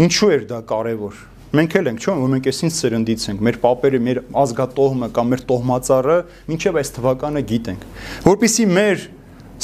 [0.00, 1.20] Ինչու էր դա կարևոր?
[1.52, 5.40] Մենք էլ ենք, չէ՞, որ մենք այսինչ սերնդից ենք, մեր papերը, մեր ազգատոհմը կամ մեր
[5.50, 6.14] տոհմածառը
[6.48, 7.82] մինչև այս թվականը գիտենք,
[8.24, 9.02] որpիսի մեր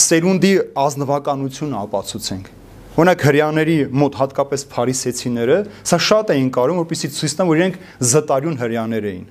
[0.04, 0.50] սերունդի
[0.84, 2.50] ազնվականությունը ապացուցենք։
[2.98, 5.56] Օրինակ հрьяաների մոտ հատկապես փարիսեցիները
[5.88, 7.80] սա շատ էին կարում, որpիսի ցույց տան, որ իրենք
[8.12, 9.26] զտարյուն հрьяաներ էին։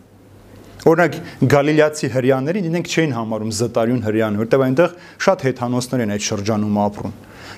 [0.88, 1.16] Օրինակ
[1.52, 7.16] Գալիլեացի հрьяաներին իրենք չէին համարում զտարյուն հрьяան, որտեղ այնտեղ շատ հեթանոսներ են այդ շրջանում ապրում։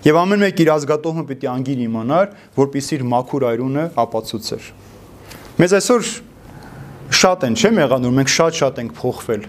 [0.09, 4.71] Եվ ամեն մեկ իր ազգատոհը պիտի անգիր իմանար, որpիսի իր մաքուր այրունը ապացուցեր։
[5.59, 6.11] Մեզ այսօր
[7.19, 9.41] շատ են, չէ՞ եղանուր, մենք շատ-շատ ենք փոխվել։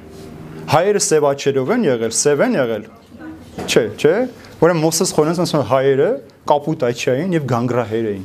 [0.70, 2.88] Հայերը սևաչերով են եղել, սև են եղել,
[3.70, 4.12] Չէ, չէ։
[4.60, 6.06] Ուրեմն Մոսես Խորենցն ասում է հայերը
[6.50, 8.24] կապուտաչիային եւ գանգրահեր էին։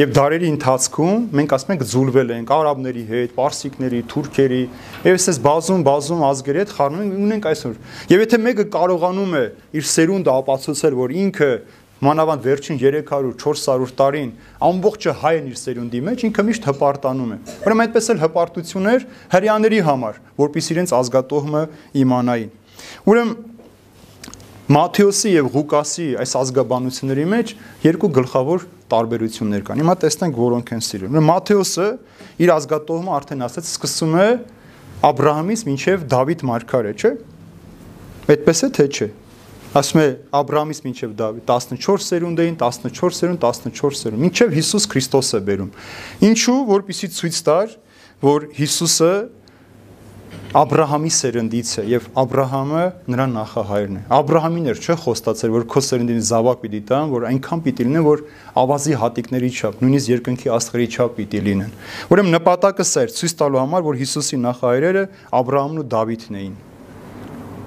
[0.00, 4.60] Եվ դարերի ընթացքում մենք ասում ենք զուլվել ենք արաբների հետ, պարսիկների, թուրքերի,
[5.06, 7.74] եւ այսպես բազում բազում ազգերի հետ խառնում ունենք այսօր։
[8.14, 9.44] Եվ եթե մեկը կարողանում է
[9.76, 11.50] իր սերունդը ապացուցել, որ ինքը
[12.00, 14.30] մանավանդ վերջին 300-400 տարին
[14.70, 20.20] ամբողջը հայն իր սերունդի մեջ ինքը միշտ հպարտանում է։ Ուրեմն այդպես էլ հպարտություններ հрьяաների համար,
[20.40, 21.62] որpիսի իրենց ազգատոհմը
[22.00, 22.50] իմանային։
[23.10, 23.38] Ուրեմն
[24.70, 31.16] Մատթեոսի եւ Ղուկասի այս ազգաբանությունների մեջ երկու գլխավոր տարբերություններ կան։ Հիմա տեսնենք որոնք են սիրում։
[31.26, 31.86] Մատթեոսը
[32.46, 34.28] իր ազգատոհմը արդեն ասած սկսում է
[35.10, 37.12] Աբրահամից մինչև Դավիթ մարգարե, չէ՞։
[38.30, 39.08] Այդպես է թե՞ չէ
[39.70, 45.28] ասում է Աբրամից մինչև Դավիթ 14 սերունդ էին, 14 սերունդ, 14 սերունդ, մինչև Հիսուս Քրիստոս
[45.30, 45.68] է բերում։
[46.26, 47.76] Ինչու, որpիսի ցույց տար,
[48.24, 49.12] որ Հիսուսը
[50.50, 56.24] Աբրահամի սերնդից է եւ Աբրահամը նրա նախահայրն է։ Աբրահամին էր չէ խոստացել, որ քո սերնդին
[56.26, 58.24] զավակ պիտի տամ, որ այնքան պիտի լինեն, որ
[58.58, 61.70] ավազի հատիկների չափ, նույնիսկ երկնքի աստղերի չափ պիտի լինեն։
[62.10, 65.06] Ուրեմն նպատակը սա էր, ցույց տալու համար, որ Հիսուսի նախահայրերը
[65.38, 66.58] Աբրահամն ու Դավիթն էին։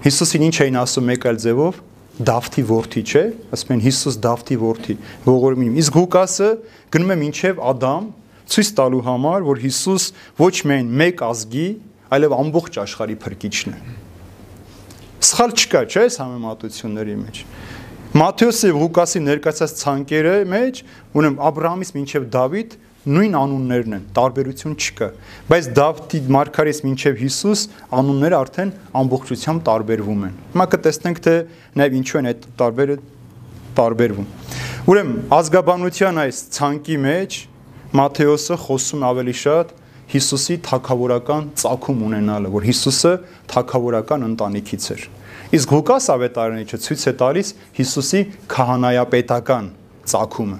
[0.04, 1.82] Հիսուսին ինչ էին ասում մեկ այլ ձևով,
[2.14, 3.24] Դավթի որդի, չէ՞։
[3.56, 4.96] Ասում են Հիսուս Դավթի որդի,
[5.26, 6.50] ողորմին։ Իսկ Ղուկասը
[6.94, 8.10] գնում է մինչև Ադամ
[8.54, 10.06] ցույց տալու համար, որ Հիսուս
[10.38, 11.68] ոչ միայն մեկ ազգի,
[12.14, 13.80] այլև ամբողջ աշխարհի փրկիչն է։
[15.24, 17.42] Սխալ չկա, չէ՞, այս համեմատությունների մեջ։
[18.14, 20.82] Մատթեոսի եւ Ղուկասի ներկայացած ցանկերը մեջ,
[21.18, 25.08] ունեմ Աբրահամից մինչև Դավիթ նույն անուններն են, տարբերություն չկա։
[25.50, 27.64] Բայց Դավթի Մարգարես մինչև Հիսուս
[28.00, 31.36] անունները արդեն ամբողջությամբ տարբերվում են։ Հիմա կտեսնենք թե
[31.84, 32.98] նաև ինչու են այդ տարբերը
[33.80, 34.30] տարբերվում։
[34.94, 37.40] Ուրեմն ազգաբանության այս ցանկի մեջ
[37.94, 39.76] Մատթեոսը խոսում ավելի շատ
[40.14, 43.14] Հիսուսի թակավորական ցակում ունենալը, որ Հիսուսը
[43.54, 45.06] թակավորական ընտանիքից էր։
[45.58, 48.22] Իսկ Ղուկաս ավետարանիչը ցույց է տալիս Հիսուսի
[48.54, 49.72] քահանայապետական
[50.14, 50.60] ցակումը։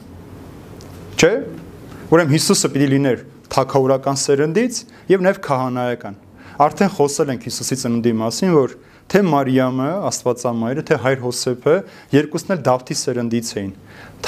[1.18, 1.34] Չէ՞։
[2.14, 6.18] Ուրեմն Հիսուսը պիտի լիներ թակավորական սերնդից եւ նաեւ քահանայական։
[6.62, 8.76] Արդեն խոսել ենք Հիսուսի ծնունդի մասին, որ
[9.10, 11.74] թե Մարիամը, Աստվածամայրը, թե հայր Հոսեփը
[12.14, 13.74] երկուսն էլ Դավթի սերնդից էին։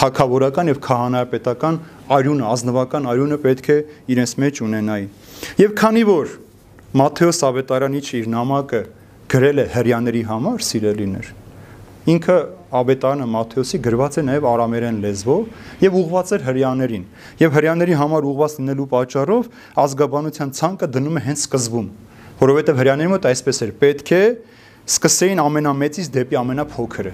[0.02, 1.80] Թակավորական եւ քահանայապետական
[2.18, 3.78] արյունը, ազնվական արյունը պետք է
[4.16, 5.10] իրենց մեջ ունենային։
[5.62, 6.36] Եվ քանի որ
[7.06, 8.82] Մատթեոս ավետարանի իր նամակը
[9.36, 11.32] գրել է հрьяաների համար, սիրելիներ,
[12.06, 12.34] Ինքը
[12.70, 15.46] Աբետարանը Մատթեոսի գրված է նաև արամերեն լեզվով
[15.82, 17.06] եւ ուղված էր հрьяաներին։
[17.40, 19.48] Եվ հрьяաների համար ուղված լինելու պատճառով
[19.82, 21.88] ազգաբանության ցանկը դնում է հենց սկզբում,
[22.46, 23.72] որովհետեւ հрьяաների մոտ այսպես էր.
[23.82, 24.22] պետք է
[24.86, 27.14] սկսեին ամենամեծից դեպի ամենափոքրը։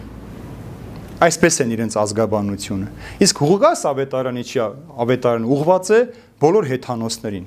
[1.21, 2.88] Այսպես են իրենց ազգաբանությունը։
[3.21, 4.60] Իսկ Ղուգաս Աբետարանի չի
[5.06, 5.99] Աբետարան ուղված է
[6.41, 7.45] բոլոր հեթանոսներին,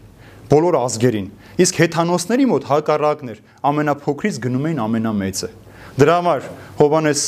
[0.55, 1.29] բոլոր ազգերին։
[1.61, 5.64] Իսկ հեթանոսների մոտ հակառակն էր, ամենափոքրից գնում էին ամենամեծը։ ամենա
[5.95, 7.21] Դրա համար Հովանես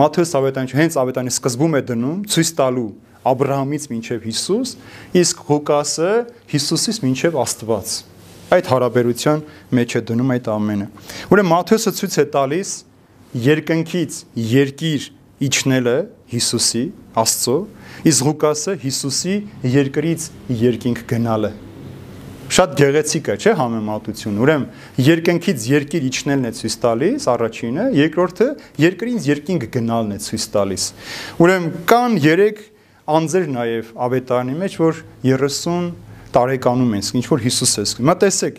[0.00, 2.84] Մատթեոս Ավետանյանը հենց Ավետանի սկզբում է դնում ցույց տալու
[3.26, 4.72] Աբ รา համից մինչև Հիսուս,
[5.20, 6.12] իսկ Ղուկասը
[6.52, 7.92] Հիսուսից մինչև Աստված։
[8.56, 9.44] Այդ հարաբերության
[9.76, 10.88] մեջ է դնում այդ ամենը։
[11.34, 12.72] Ուրեմն Մատթեոսը ցույց է տալիս
[13.50, 14.22] երկնքից
[14.56, 15.10] երկիր
[15.50, 15.96] իջնելը
[16.32, 16.84] Հիսուսի,
[17.26, 17.58] Աստծո,
[18.08, 19.36] իսկ Ղուկասը Հիսուսի
[19.76, 20.30] երկրից
[20.64, 21.52] երկինք գնալը
[22.56, 28.46] շատ գեղեցիկ է, չէ՞ համեմատությունը։ Ուրեմն երկնքից երկիր իջնելն է ցույց տալիս առաջինը, երկրորդը
[28.80, 30.86] երկրից երկինք գնալն է ցույց տալիս։
[31.44, 32.62] Ուրեմն կան 3
[33.16, 35.90] անձեր նաև ավետարանի մեջ, որ 30
[36.36, 38.56] տարեկանում են, ինչ որ Հիսուս է սկսում։ Մա տեսեք։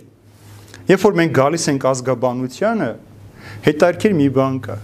[0.87, 2.91] Երբ որ մենք գալիս ենք ազգաբանությանը,
[3.65, 4.77] հետարքիր մի բան կա։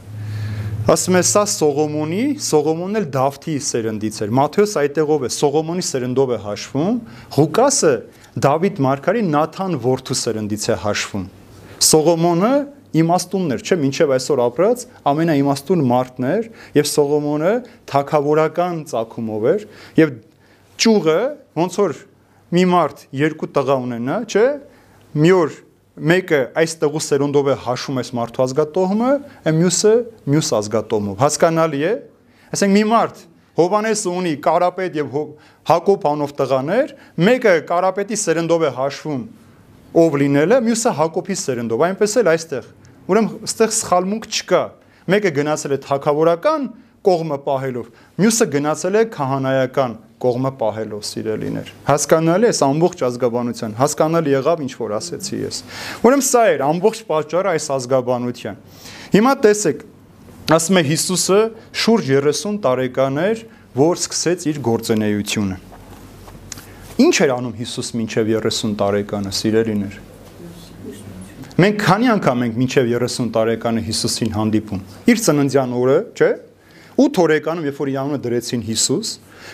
[0.84, 6.40] Ասում է սա Սողոմոնի, Սողոմոնն էլ Դավթի սերնդից էր։ Մատթեոս այդտեղով է, Սողոմոնի սերնդով է
[6.44, 6.98] հաշվում։
[7.38, 7.94] Ղուկասը
[8.34, 11.26] Դավիթ Մարգարի Նաթան որդու սերնդից է հաշվում։
[11.86, 12.54] Սողոմոնը
[12.98, 16.48] իմաստունն էր, չէ, մինչև այսօր ապրած ամենաիմաստուն մարդն էր
[16.80, 17.52] եւ Սողոմոնը
[17.92, 19.66] թակավորական ցակումով էր
[20.00, 20.16] եւ
[20.82, 21.20] ճուղը
[21.62, 21.96] ոնց որ
[22.58, 24.46] մի մարդ երկու տղա ունենա, չէ,
[25.14, 25.60] մի օր
[26.14, 29.12] մեկը այս տղու սերունդով է հաշում այս մարդու ազգատոհումը,
[29.62, 29.94] մյուսը
[30.34, 31.94] մյուս ազգատոհումով։ Հասկանալի է։
[32.54, 33.22] Ասենք մի մարդ
[33.60, 35.18] Հովանեսը ունի Կարապետ եւ
[35.70, 36.94] Հակոբ անով տղաներ,
[37.28, 39.26] մեկը Կարապետի սերնդով է հաշվում
[39.94, 42.72] ով լինելը, մյուսը Հակոբի սերնդով։ Այնպես էլ այստեղ։
[43.14, 44.64] Ուրեմն այստեղ սխալմունք չկա։
[45.14, 46.66] Մեկը գնացել է թակավորական
[47.04, 47.88] կողմը պահելով,
[48.24, 54.94] մյուսը գնացել է քահանայական կողմը պահելով սիրելիներ։ Հասկանալի է ամբողջ ազգաբանության։ Հասկանալի եղավ ինչ որ
[54.98, 55.58] ասեցի ես։
[56.08, 58.62] Ուրեմն սա էր ամբողջ պատճառը այս ազգաբանության։
[59.14, 59.84] Հիմա տեսեք,
[60.52, 61.38] ասում է Հիսուսը
[61.72, 63.44] շուրջ 30 տարեկան էր,
[63.80, 65.56] որ սկսեց իր գործունեությունը։
[67.04, 69.96] Ինչ էր անում Հիսուս մինչև 30 տարեկանը, սիրելիներ։
[71.64, 74.82] Մենք քանի անգամ ենք մինչև 30 տարեկանը Հիսուսին հանդիպում։
[75.14, 76.32] Իր ծննդյան օրը, չէ՞։
[77.04, 79.14] 8 օրեկանում, երբ որ իրանունը դրեցին Հիսուս,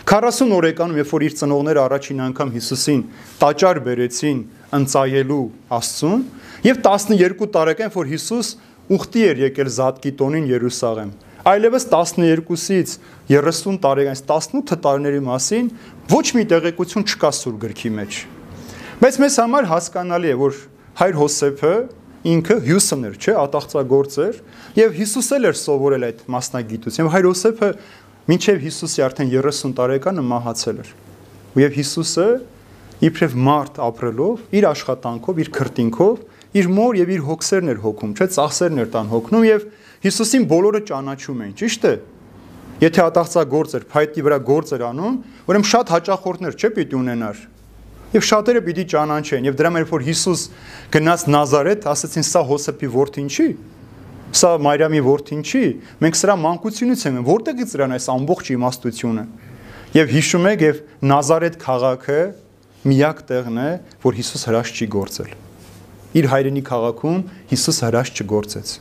[0.10, 3.04] 40 օրեկանում, երբ որ իր ծնողները առաջին անգամ Հիսուսին
[3.40, 4.42] տաճար բերեցին
[4.80, 5.46] ընծայելու
[5.80, 6.26] Աստծուն,
[6.68, 8.50] եւ 12 տարեկան, որ Հիսուս
[8.90, 11.12] ուխտի էր եկել Զատկի տոնին Երուսաղեմ։
[11.50, 12.96] Այլևս 12-ից
[13.30, 15.70] 30 տարեկան, 18 տարիների մասին
[16.12, 18.20] ոչ մի տեղեկություն չկա Սուրբ գրքի մեջ։
[19.00, 20.58] Բայց մեզ համար հասկանալի է, որ
[21.00, 21.74] հայր Հոսեփը
[22.30, 24.40] ինքը Հյուսն էր, չէ, ատաղծագործ էր,
[24.80, 27.70] եւ Հիսուս էլ էր սովորել այդ մասնագիտությունը։ Հայր Հոսեփը
[28.30, 30.92] մինչև Հիսուսի արդեն 30 տարեկանը մահացել էր։
[31.64, 32.28] Եվ Հիսուսը
[33.00, 38.28] իբրև մարդ ապրելով, իր աշխատանքով, իր քրտինքով իր մոր եւ իր հոգսերն էր հոգում, չէ,
[38.34, 39.66] ծախսերն էր տան հոգնում եւ
[40.00, 41.94] Հիսուսին բոլորը ճանաչում էին, ճիշտ է։
[42.80, 45.16] Եթե ատաղծագործ էր, փայտի վրա գործ էր անում,
[45.52, 47.42] ուրեմն շատ հաճախորդներ չէ պիտի ունենար։
[48.10, 50.46] Եվ շատերը պիտի ճանաչեն եւ դրա մեր որ Հիսուս
[50.96, 53.50] գնաց Նազարեթ, ասացին սա Հոսեփի որդին չի։
[54.40, 55.64] Սա Մարիամի որդին չի։
[56.00, 59.28] Մենք սրա մանկությունից ենք, որտեղից դրան այս ամբողջ իմաստությունը։
[60.00, 60.82] Եվ հիշում եք եւ
[61.12, 62.24] Նազարեթ քաղաքը
[62.90, 63.70] միակ տեղն է,
[64.06, 65.49] որ Հիսուս հրաշ չի գործել
[66.18, 68.78] իր հայրենի քաղաքում Հիսուս հրաշ չգործեց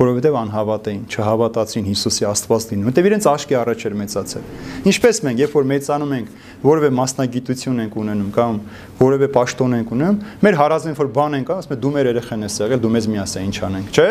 [0.00, 4.46] որովհետև անհավատ էին, չհավատացին Հիսուսի Աստված լինում, որտեղ իրենց աշկի առաջ էր մեծացել։
[4.88, 6.30] Ինչպես մենք, երբ որ մեծանում ենք,
[6.64, 8.60] որևէ մասնագիտություն ենք ունենում կամ
[9.00, 12.56] որևէ պաշտոն ենք ունենում, մեր հարազին որ բան ենք, ասում է դու մեր երեխան ես
[12.64, 14.08] եղել, դու մեզ մի ասա ինչ անենք, չէ՞։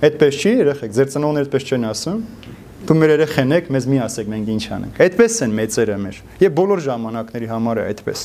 [0.00, 2.20] Այդպես չի, երեխեք, ձեր ծնողները այդպես չեն ասում։
[2.80, 6.54] Դու մեր երեխան եք, մեզ մի ասեք, մենք ինչ անենք։ Այդպես են մեծերը մեր։ Եվ
[6.56, 8.22] բոլոր ժամանակների համար է այդպես։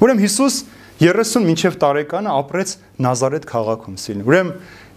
[0.00, 0.56] Ուրեմն Հիսուս
[1.02, 4.52] 30 մինչև տարեկանը ապրեց Նազարեթ քաղաքում սիրին։ Ուրեմն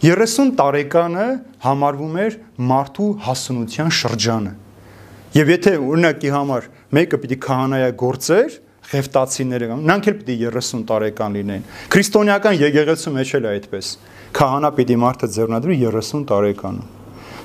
[0.06, 1.24] 30 տարեկանը
[1.66, 2.36] համարվում էր
[2.70, 4.52] մարդու հասունության շրջանը։
[5.36, 8.54] Եվ եթե օրինակի համար մեկը պիտի քահանայա գործեր,
[8.86, 13.88] ղեֆտացիները նրանք էլ պիտի 30 տարեկան լինեն։ Քրիստոնեական եկեղեցու մեջ էլ է այդպես։
[14.36, 16.94] Քահանա պիտի մարդը ձեռնադրի 30 տարեկանում։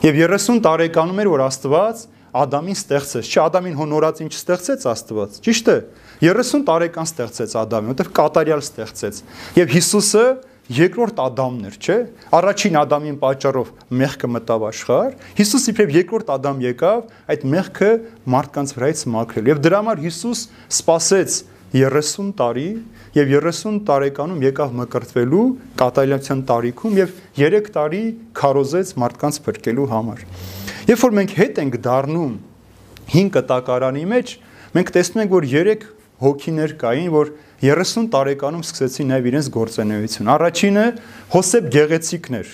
[0.05, 5.71] Եվ 30 տարեկանում էր որ Աստված Ադամին ստեղծեց։ Չէ, Ադամին հոնորած ինչ ստեղծեց Աստված։ Ճիշտ
[5.71, 5.75] է։
[6.21, 9.21] 30 տարեկան ստեղծեց Ադամին, որտեղ կատարյալ ստեղծեց։
[9.57, 10.25] Եվ Հիսուսը
[10.71, 11.95] երկրորդ Ադամն էր, չէ՞։
[12.37, 17.01] Առաջին Ադամին պատճառով մեղքը մտավ աշխարհ, Հիսուս իբրև երկրորդ Ադամ եկավ,
[17.33, 17.89] այդ մեղքը
[18.35, 20.43] մարդկանց վրայից մաքրել։ Եվ դրա համար Հիսուս
[20.77, 21.39] սпасեց
[21.71, 22.67] 30 տարի
[23.15, 25.43] եւ 30 տարեկանում եկավ մկրտվելու
[25.81, 28.03] կատարելության տարիքում եւ 3 տարի
[28.37, 30.25] քարոզեց մարդկանց փրկելու համար։
[30.91, 32.33] Երբ որ մենք հետ ենք դառնում
[33.11, 34.35] 5 տակարանի մեջ,
[34.75, 35.87] մենք տեսնում ենք, որ 3
[36.21, 37.31] հոգիներ կային, որ
[37.61, 40.85] 30 տարեկանում սկսեցին նաև իրենց գործունեություն։ Առաջինը
[41.33, 42.53] Հոսեփ Գեղեցիկն էր։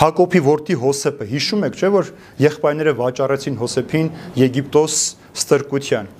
[0.00, 4.96] Հակոբի որդի Հոսեփը, հիշում եք, չէ՞ որ եղբայրները վաճառեցին Հոսեփին Եգիպտոս
[5.40, 6.10] ստրկության։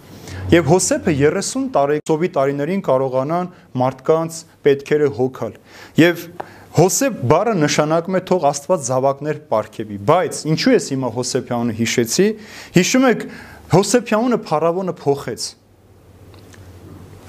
[0.50, 3.50] Եվ Հոսեփը 30 տարեկցովի տարիներին կարողանան
[3.80, 5.54] մարդկանց պետքերը հոգալ։
[6.00, 6.24] Եվ
[6.80, 12.26] Հոսեփ բառը նշանակում է թող Աստված զավակներ ապարգևի, բայց ինչու ես հիմա Հոսեփյանը հիշեցի։
[12.76, 13.24] Հիշում եք
[13.74, 15.46] Հոսեփյանը փարավոնը փոխեց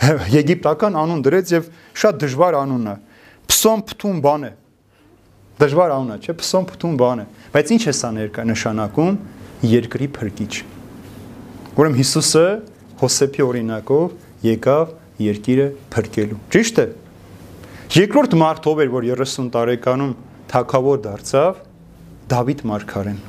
[0.01, 1.67] եգիպտական անուն դրեց եւ
[2.01, 2.95] շատ դժվար անուն է։
[3.51, 4.51] Փսոմ փթուն բան է։
[5.61, 9.19] Դժվար անուն է, չէ՞, փսոմ փթուն բան է։ Բայց ինչ է սա ներկա նշանակում
[9.71, 10.53] երկրի փրկիչ։
[11.77, 12.45] Ուրեմն Հիսուսը
[13.01, 14.15] Հոսեփի օրինակով
[14.47, 16.87] եկավ երկիրը փրկելու։ Ճիշտ է։
[17.91, 20.11] Երկրորդ մարդով էր, որ 30 տարեկանում
[20.51, 21.61] թակավոր դարձավ
[22.31, 23.19] Դավիթ Մարգարեն։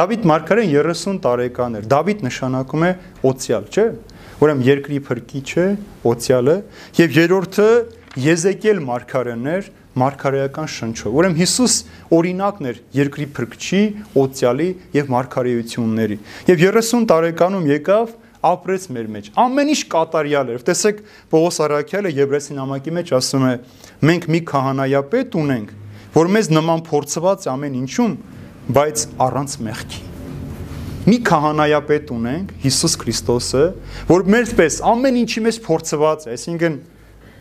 [0.00, 2.90] Դավիթ Մարգարեն 30 տարեկան էր։ Դավիթ նշանակում է
[3.30, 3.86] օցիալ, չէ՞։
[4.40, 5.64] Ուրեմն երկրի փրկիչը,
[6.10, 6.56] օցիալը
[6.96, 7.66] եւ երրորդը
[8.20, 9.66] Եզեկիել մարգարեներ
[10.00, 11.74] մարգարեական շնչով։ Ուրեմն Հիսուս
[12.16, 13.82] օրինակն էր երկրի փրկչի,
[14.22, 16.18] օցիալի եւ մարգարեությունների։
[16.50, 18.12] Եվ 30 տարեկանում եկավ
[18.50, 21.02] ապրեց մեր մեջ։ Ամեն ինչ կատարյալ էր։ Տեսեք
[21.34, 23.54] Պողոս Արաքյալը Եբրեսի նամակի մեջ ասում է.
[24.10, 25.74] մենք մի քահանայապետ ունենք,
[26.16, 28.14] որ մեզ նման փորձված ամեն ինչում,
[28.80, 30.09] բայց առանց մեղքի
[31.00, 33.62] մի քահանայապետ ունենք Հիսուս Քրիստոսը,
[34.10, 36.76] որ մերպես ամեն ինչի մեջ փորձված է, այսինքն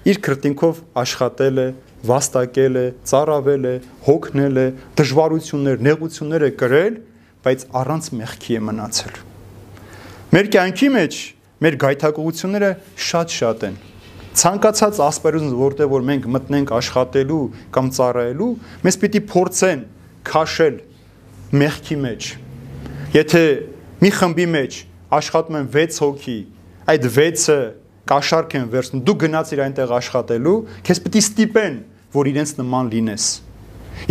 [0.09, 1.65] իր քրտինքով աշխատել է,
[2.07, 3.73] վաստակել է, ծառավել է,
[4.07, 4.65] հոգնել է,
[5.01, 6.97] դժվարություններ, նեղություններ է կրել,
[7.43, 9.21] բայց առանց մեղքի է մնացել։
[10.39, 11.21] Մեր կյանքի մեջ
[11.59, 12.73] մեր գայթակղությունները
[13.09, 13.79] շատ-շատ են։
[14.39, 17.45] Ցանկացած ասպերուզ, որտեղ որ մենք մտնենք աշխատելու
[17.75, 18.51] կամ ծառայելու,
[18.87, 19.81] մեզ պիտի փորձեն
[20.29, 20.77] քաշել
[21.59, 22.29] մեղքի մեջ
[23.09, 23.39] Եթե
[24.03, 24.75] մի խմբի մեջ
[25.17, 26.35] աշխատում են 6 հոգի,
[26.93, 27.55] այդ 6-ը
[28.11, 30.53] կաշառք են վերցնում, դու գնացիր այնտեղ աշխատելու,
[30.85, 31.79] քեզ պետք է ստիպեն,
[32.13, 33.25] որ իրենց նման լինես։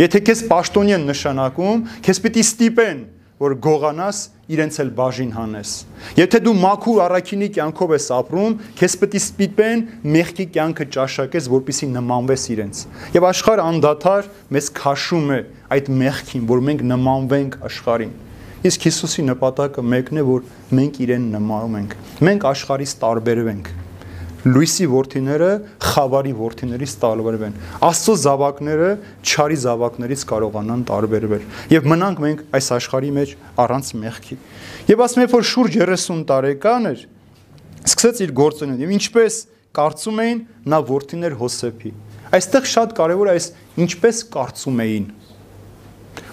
[0.03, 3.01] Եթե քեզ պաշտոնի են նշանակում, քեզ պետք է ստիպեն,
[3.39, 4.17] որ գողանաս
[4.51, 5.73] իրենց էլ բաժին հանես։
[6.19, 9.83] Եթե դու մաքուր առաքինի կյանքով ես ապրում, քեզ պետք է սպիտեն
[10.19, 12.81] մեղքի կյանքը ճաշակես, որպիսի նմանվես իրենց։
[13.15, 15.39] Եվ աշխարհ անդադար մեզ քաշում է
[15.79, 18.17] այդ մեղքին, որ մենք նմանվենք աշխարհին։
[18.59, 21.93] Իսկ Հիսուսի նպատակը մեկն է, որ մենք իրեն նմանում ենք։
[22.27, 23.69] Մենք աշխարհից տարբերվենք։
[24.39, 25.47] Լույսի ворթիները
[25.83, 27.55] խավարի ворթիներից տարբերվեն։
[27.87, 28.89] Աստծո զավակները
[29.23, 34.37] չարի զավակներից կարողանան տարբերվել։ Եվ մնանք մենք այս աշխարհի մեջ առանց մեղքի։
[34.91, 37.07] Եվ ասում եմ, որ շուրջ 30 տարեկան էր
[37.89, 39.41] սկսեց իր գործունեությունը։ Եվ ինչպես
[39.79, 41.91] կարծում էին, նա ворթիներ Հոսեփի։
[42.35, 43.45] Այստեղ շատ կարևոր է այս
[43.85, 45.05] ինչպես կարծում էին։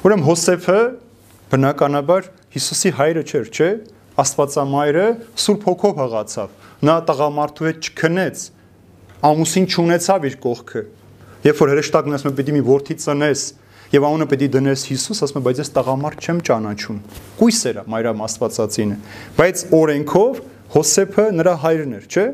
[0.06, 0.80] Ուրեմն Հոսեփը
[1.46, 2.24] Բնականաբար
[2.56, 3.68] Հիսուսի հայրը չէր, չէ՞։
[4.18, 5.04] Աստվածամայրը
[5.38, 6.54] Սուրբ Հոգով հղացավ։
[6.88, 8.42] Նա տղամարդու հետ չքնեց,
[9.30, 10.82] ամուսին չունեցավ իր կողքը։
[11.46, 13.44] Երբ որ հրեշտակն ասում է, պիտի մի որդի ծնես,
[13.94, 16.98] եւ անունը պիտի դնես Հիսուս, ասում է, բայց ես տղամարդ չեմ ճանաչում։
[17.38, 18.96] Կույս էր մայրամ Աստվածածինը,
[19.36, 20.40] բայց օրենքով
[20.74, 22.26] Հոսեփը նրա հայրն էր, չէ՞։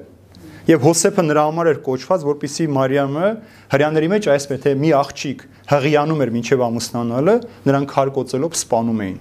[0.73, 3.29] Եվ Հոսեփը նրա համար էր կոչված, որպիսի Մարիամը
[3.75, 7.37] հрьяաների մեջ այսպես թե մի աղջիկ հղիանում էր մինչև ամուսնանալը,
[7.69, 9.19] նրան քարկոծելով սպանում էին։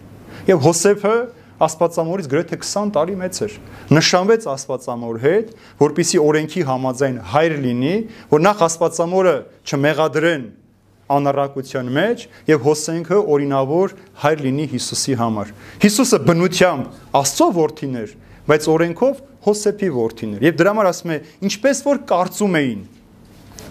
[0.51, 1.15] Եւ Հոսեփը
[1.62, 3.56] Աստվածամորից գրեթե 20 տարի մեծ էր։
[3.93, 5.51] Նշանվեց Աստվածամոր հետ,
[5.82, 7.93] որpիսի օրենքի համաձայն հայր լինի,
[8.32, 9.36] որ նախ Աստվածամորը
[9.69, 10.47] չմեղադրեն
[11.12, 15.54] անառակության մեջ եւ Հոսենքը օրինավոր հայր լինի Հիսուսի համար։
[15.86, 18.15] Հիսուսը բնությամբ Աստծո որդին էր,
[18.49, 21.17] բայց օրենքով Հոսեփի որդին էր։ Եվ դրա համար ասում է,
[21.51, 22.82] ինչպես որ կարծում էին։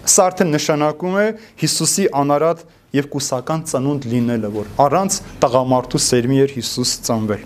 [0.01, 1.25] Սա արդեն նշանակում է
[1.61, 2.63] Հիսուսի անարատ
[2.97, 7.45] եւ կուսական ծնունդ լինելը, որ առանց տղամարդու սերմի էր Հիսուս ծնվել։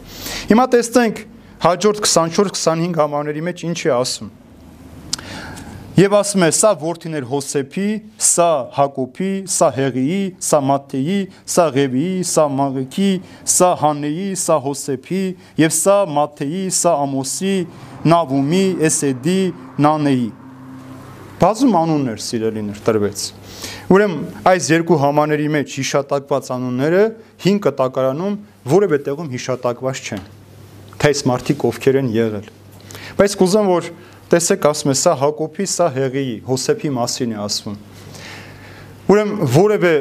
[0.54, 1.22] Հիմա տեսնենք
[1.66, 4.34] հաջորդ 24-25 համարների մեջ ինչ է ասում։
[5.96, 11.20] Եվ ասում է, սա որդին էր Հոսեփի, սա Հակոբի, սա Հեղիի, սա Մատթեի,
[11.54, 13.12] սա Ղևիի, սա Մաղեքի,
[13.56, 15.24] սա Հանեի, սա Հոսեփի,
[15.64, 17.56] եւ սա Մատթեի, սա Ամոսի,
[18.12, 19.40] Նավումի, Էսեդի,
[19.88, 20.28] Նանեի։
[21.42, 23.24] Բազում անուններ սիրելիներ տրվեց։
[23.92, 24.20] Ուրեմն
[24.50, 27.04] այս երկու համաների մեջ հիշատակված անունները
[27.46, 28.36] 5 կտակարանում
[28.72, 30.24] որևէ տեղում հիշատակված չեն։
[30.96, 32.48] Թե այս մարդիկ ովքեր են եղել։
[33.20, 33.90] Բայց կուզեմ որ
[34.26, 37.76] Տեսեք, ասում է, սա Հակոբի, սա Հեղիի, Հոսեփի մասին է ասվում։
[39.14, 39.92] Ուրեմն որևէ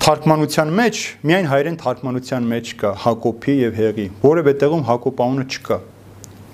[0.00, 5.78] թարգմանության մեջ միայն հայերեն թարգմանության մեջ կա Հակոբի եւ Հեղի։ Որևէ տեղում Հակոբ անունը չկա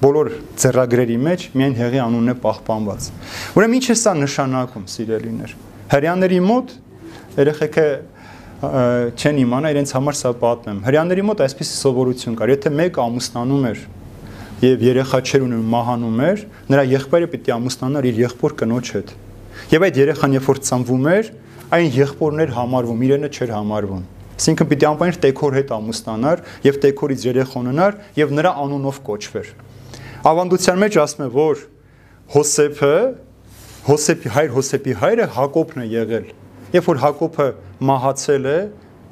[0.02, 0.30] բոլոր
[0.60, 3.06] ծերագրերի մեջ միայն հեղի անունն է պահպանված։
[3.56, 5.54] Ուրեմն ի՞նչ է սա նշանակում, սիրելիներ։
[5.92, 6.74] Հрьяաների մոտ
[7.36, 7.86] երեխեքը
[8.56, 13.82] չեն իմանա իրենց համար սա պատմեմ։ Հрьяաների մոտ այսպես սովորություն կար, եթե մեկ ամուսնանում էր
[14.62, 19.12] եւ երեխա չեր ունենում մահանում էր, նրա եղբայրը պիտի ամուսնանար իր եղբոր կնոջ հետ։
[19.76, 21.28] Եվ այդ երեխան երբ որ ծնվում էր,
[21.76, 24.02] այն եղբորներ համարվում, իրենը չէր համարվում։
[24.36, 29.48] Այսինքն պիտի անպայման տեքոր հետ ամուսնանար եւ տեքորից երեխան ունենար եւ նրա անունով կոչվեր
[30.26, 31.60] ավանդության մեջ ասում է, որ
[32.34, 32.96] Հոսեփը,
[33.86, 36.24] Հոսեփի հայր Հոսեփի հայրը Հակոբն է եղել։
[36.74, 37.46] Երբ որ Հակոբը
[37.86, 38.56] մահացել է,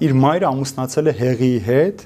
[0.05, 2.03] իր մայրը ամուսնացել է Հեղիի հետ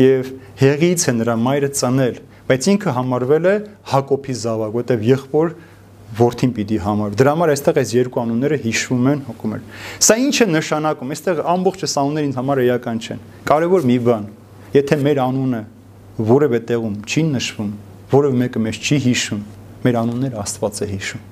[0.00, 2.16] եւ Հեղիից է նրա մայրը ծնել,
[2.50, 3.54] բայց ինքը համարվել է
[3.92, 5.52] Հակոբի զավակ, որտեղ եղբոր
[6.18, 9.60] որդին պիտի համար։ Դրա համար այստեղ այս երկու անունները հիշվում են հոգումեր։
[10.02, 14.26] Սա ինչ է նշանակում։ Այստեղ ամբողջ անունները ինձ համար էական չեն։ Կարևոր մի բան,
[14.74, 15.62] եթե մեր անունը
[16.30, 17.70] որևէ տեղում չի նշվում,
[18.10, 19.40] որևէ մեկը մեզ չի հիշում,
[19.84, 21.24] մեր անունները Աստված է հիշում։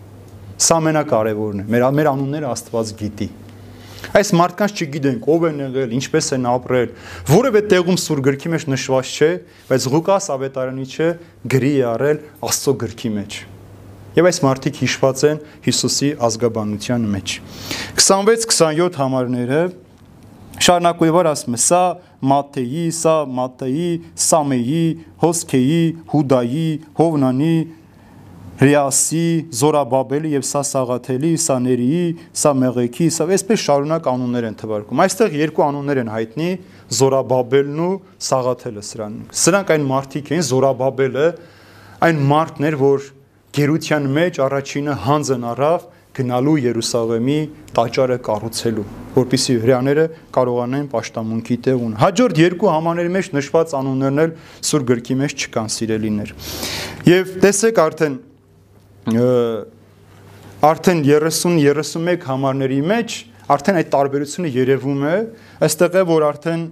[0.58, 3.28] Սա ամենակարևորն է։ Մեր մեր անունները Աստված գիտի։
[4.18, 6.92] Այս մարդկանց չգիտենք ով են եղել, ինչպես են ապրել։
[7.28, 9.30] Որևէ տեղում սուր գրքի մեջ նշված չէ,
[9.68, 11.08] բայց Ղուկաս ավետարանիչը
[11.54, 13.38] գրի է արել Աստծո գրքի մեջ։
[14.18, 17.34] Եվ այս մարդիկ հիշված են Հիսուսի ազգաբանության մեջ։
[17.98, 19.60] 26-27 համարները
[20.58, 21.82] շարունակույոր ասում է, սա
[22.18, 23.88] Մատթեի, սա Մատթեի,
[24.28, 24.84] Սամեի,
[25.22, 27.56] Հոսքեի, Հուդայի, Հովնանի,
[28.58, 32.06] Ռիասի, Զորաբաբելի եւ սա Սաղաթելի, սա Ներիի,
[32.42, 36.48] սա Մեղեքի, սա այսպես շարունակ անուններ են թվարկում։ Այստեղ երկու անուններ են հայտնի՝
[36.98, 37.92] Զորաբաբելն ու
[38.28, 41.28] Սաղաթելը սրանք։ Սրանք այն մարդիկ են, Զորաբաբելը
[42.08, 43.06] այն մարդն էր, որ
[43.58, 45.86] գերության մեջ առաջինը հանձն առավ
[46.18, 47.38] գնալու Երուսաղեմի
[47.78, 50.04] տաճարը կառուցելու, որպիսի հрьяաները
[50.34, 54.34] կարողանային աշտամունքի տեղ ունենալ։ Հաջորդ երկու համաների մեջ նշված անուններն էլ
[54.68, 56.34] Սուր գրքի մեջ չկան սիրելիներ։
[57.08, 58.18] Եվ տեսեք արդեն
[60.68, 65.16] արդեն 30-31 համարների մեջ արդեն այդ տարբերությունը երևում է,
[65.64, 66.64] այստեղ է որ արդեն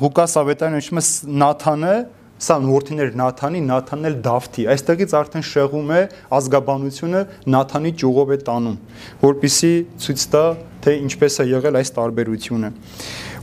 [0.00, 1.04] Ղուկաս ավետարանը նշում է
[1.40, 1.94] Նաթանը
[2.40, 6.00] Սա որդիներ Նաթանի, Նաթանն էլ Դավթի։ Այստեղից արդեն շեղում է
[6.38, 7.20] ազգաբանությունը
[7.52, 8.78] Նաթանի ճյուղով է տանում,
[9.20, 10.44] որpիսի ցույց տա,
[10.80, 12.70] թե ինչպես է եղել այս տարբերությունը։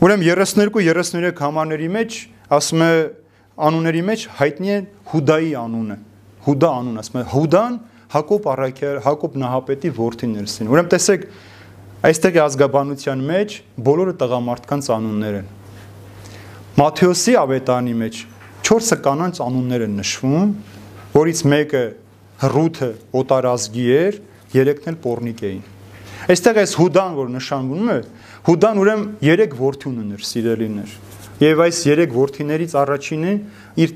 [0.01, 2.17] Ուրեմն 32-33 համարների մեջ
[2.57, 2.91] ասում է
[3.67, 4.79] անունների մեջ հայտնի է
[5.13, 5.97] Հուդայի անունը։
[6.47, 7.77] Հուդա անուն ասում է Հուդան
[8.07, 11.25] Հակոբ առաքյալ Հակոբ նահապետի որդիներ սին։ Ուրեմն տեսեք
[12.07, 13.55] այստեղ ազգաբանության մեջ
[13.87, 15.49] բոլորը տղամարդկանց անուններ են։
[16.77, 18.21] Մատթեոսի ավետանի մեջ
[18.65, 20.53] 4 կանանց անուններ են նշվում,
[21.17, 21.83] որից մեկը
[22.37, 24.17] Ռութը օտարազգի էր,
[24.53, 25.61] երեքն էլ Պորնիկ էին։
[26.27, 27.99] Այստեղ այս Հուդան, որ նշանվում է,
[28.47, 30.97] Հուդան ուրեմն 3 որդի ուներ, սիրելիներ։
[31.37, 33.33] Եվ այս 3 որդիներից առաջինը
[33.83, 33.95] իր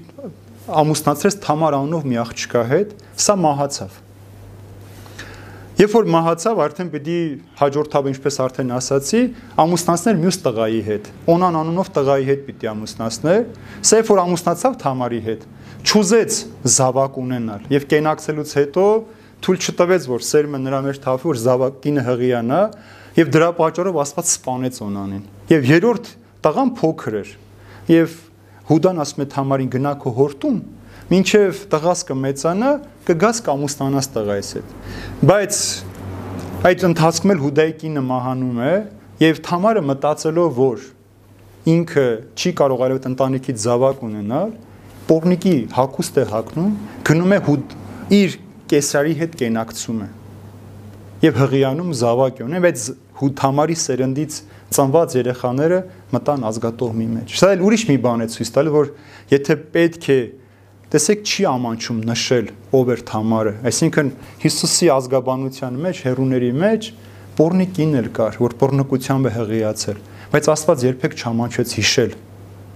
[0.82, 2.92] ամուսնացրեց Թամար անունով մի աղջկա հետ,
[3.22, 3.96] սա մահացավ։
[5.82, 7.14] Երբ որ մահացավ, արդեն պիտի
[7.58, 9.22] հաջորդ հավ ինչպես արդեն ասացի,
[9.64, 13.40] ամուսնացներ մյուս տղայի հետ։ Օնան անունով տղայի հետ պիտի ամուսնացներ։
[13.90, 15.48] Սա երբ որ ամուսնացավ Թամարի հետ,
[15.90, 16.38] ճուզեց
[16.76, 18.86] զավակ ունենալ եւ կենակցելուց հետո
[19.42, 22.62] թույլ չտվեց, որ սերմը նրա մեջ թափի, որ զավակինը հղիանա,
[23.18, 26.12] եւ դրա պատճառով Աստված սպանեց Օնանին։ Եվ երրորդ
[26.46, 27.34] տղան փոքր էր։
[27.90, 28.14] Եվ
[28.70, 30.62] Հուդան ասում է Թամարին գնա քո հորտում
[31.12, 32.72] մինչև տղաս կմեծանա,
[33.08, 34.76] կգաս կամուստանաս տղայից հետ։
[35.32, 35.58] Բայց
[36.72, 38.74] այդ ընթացքում էլ Հուդայի կինը մահանում է
[39.22, 40.86] եւ Թամարը մտածելով, որ
[41.72, 42.06] ինքը
[42.38, 44.56] չի կարող այլև ընտանիքից զավակ ունենալ,
[45.12, 46.72] Պողնիկի հակուստ է հակնում,
[47.12, 47.76] գնում է Հուդ
[48.22, 48.36] իր
[48.72, 50.10] կեսարի հետ կենակցում է
[51.22, 52.84] եւ հղիանում զավակ ունեն, բայց
[53.22, 54.38] Հութամարի սերնդից
[54.74, 55.80] ծնված երեխաները
[56.16, 58.90] մտան ազգատողմի մեջ։ Սա էլ ուրիշ մի բան է ցույց տալու, որ
[59.36, 60.18] եթե պետք է
[60.92, 64.10] տեսեք չի ամանչում նշել ով էր Թամարը, այսինքն
[64.42, 66.90] Հիսուսի ազգաբանության մեջ, հերուների մեջ
[67.38, 70.04] Պորնիկին էլ կար, որ Պորնիկությամբ է հղիացել,
[70.36, 72.20] բայց Աստված երբեք չամանչեց հիշել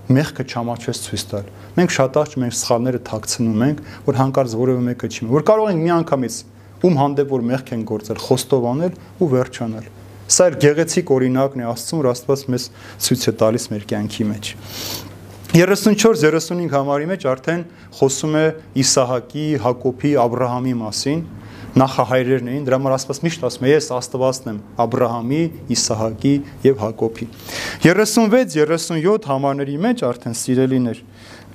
[0.05, 5.09] մեղքը չամաչես ցույց տալ։ Մենք շատ աղջ մենք սխալները թաքցնում ենք, որ հանկարծ որևէ մեկը
[5.09, 6.37] չի, որ կարող ենք միանգամից
[6.85, 9.89] ում հանդեպ որ մեղք են գործել, խոստովանել ու վերջանալ։
[10.35, 12.69] Սա էլ գեղեցիկ օրինակն է Աստծուն, որ Աստված մեզ
[13.05, 14.53] ցույց է տալիս մեր կյանքի մեջ։
[15.54, 17.62] 34-35 համարի մեջ արդեն
[17.98, 18.44] խոսում է
[18.84, 21.22] Իսահակի, Հակոբի, Աբ รา համի մասին,
[21.80, 25.42] նախահայրերն էին, դրա համար Աստված միշտ ասում է ես Աստվածն եմ Աբ รา համի,
[25.74, 26.34] Իսահակի
[26.66, 27.28] եւ Հակոբի։
[27.86, 31.02] 36-37 համարների մեջ արդեն սիրելիներ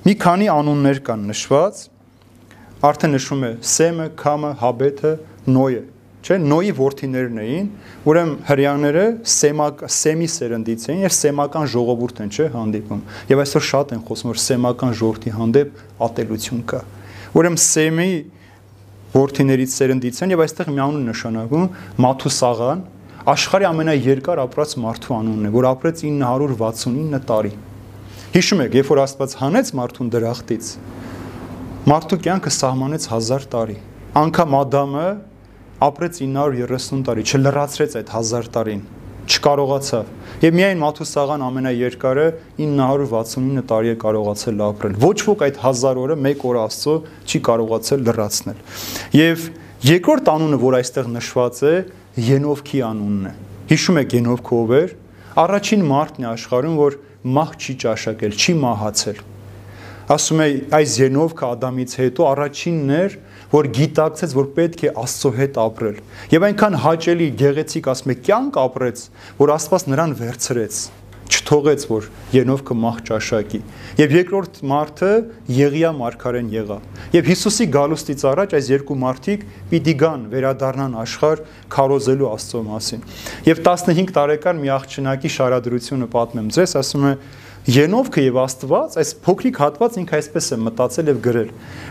[0.06, 1.84] մի քանի անուններ կան նշված,
[2.86, 5.14] արդեն նշում է Սեմը, Քամը, Հաբեթը,
[5.56, 5.84] Նոյը։
[6.21, 7.69] չէ, նոյի worth-իներն էին,
[8.11, 13.01] ուրեմն հрьяները սեմակ սեմի սերնդից էին եւ սեմական ժողովուրդ են, չէ, հանդիպում։
[13.31, 16.81] Եվ այսօր շատ են խոսում, որ սեմական ժողովրդի հանդեպ ատելություն կա։
[17.41, 18.11] Ուրեմն սեմի
[19.11, 21.65] worth-իներից սերնդից են եւ այստեղ միանուն նշանակում
[22.05, 22.83] Մաթուսաղան,
[23.31, 27.51] աշխարհի ամենաերկար ապրած մարդու անունն է, որ ապրեց 969 տարի։
[28.31, 30.71] Հիշում եք, երբ որ Աստված հանեց մարդուն դրախտից,
[31.91, 33.77] մարդու կյանքը սահմանեց 1000 տարի։
[34.21, 35.07] Անկամ Ադամը
[35.81, 38.83] ապրեց 930 տարի, չլրացրեց այդ 1000 տարին,
[39.31, 40.11] չկարողացավ։
[40.45, 42.27] Եվ միայն Մաթուսաղան ամենաերկարը
[42.61, 46.97] 969 տարի է կարողացել ապրել։ Ոչ ոք այդ 1000 օրը մեկ օր Աստծո
[47.31, 48.63] չի կարողացել լրացնել։
[49.21, 49.49] Եվ
[49.91, 51.75] երկրորդ անունը, որ այստեղ նշված է,
[52.31, 53.35] Ենովքի անունն է։
[53.71, 54.95] Հիշում եք Ենովքը ով էր։
[55.41, 56.97] Առաջին մարդն է աշխարհում, որ
[57.41, 59.21] մահ չի ճաշակել, չի մահացել
[60.11, 63.30] ասում է այս Ենովքը Ադամից հետո առաջինն էր, որ
[63.81, 65.99] գիտակցեց, որ պետք է Աստծո հետ ապրել։
[66.37, 69.05] Եվ այնքան հաճելի, գեղեցիկ ասում է, կյանք ապրեց,
[69.41, 70.83] որ Աստված նրան վերցրեց
[71.31, 73.61] չթողեց որ Ենովքը մահ ճաշակի
[74.01, 75.11] եւ երկրորդ մարդը
[75.55, 76.79] Եղիա մարգարեն եղա
[77.15, 81.45] եւ Հիսուսի գալուստից առաջ այս երկու մարդիկ պիտի գան վերադառնան աշխարհ
[81.75, 83.05] քարոզելու Աստծո մասին
[83.47, 87.15] եւ 15 տարեկան մի աղջնակի շարադրությունը պատմեմ ձեզ ասում է
[87.69, 91.49] Ենովքը եւ Աստված, այս փոքրիկ հատված ինքը այսպես է մտածել եւ գրել։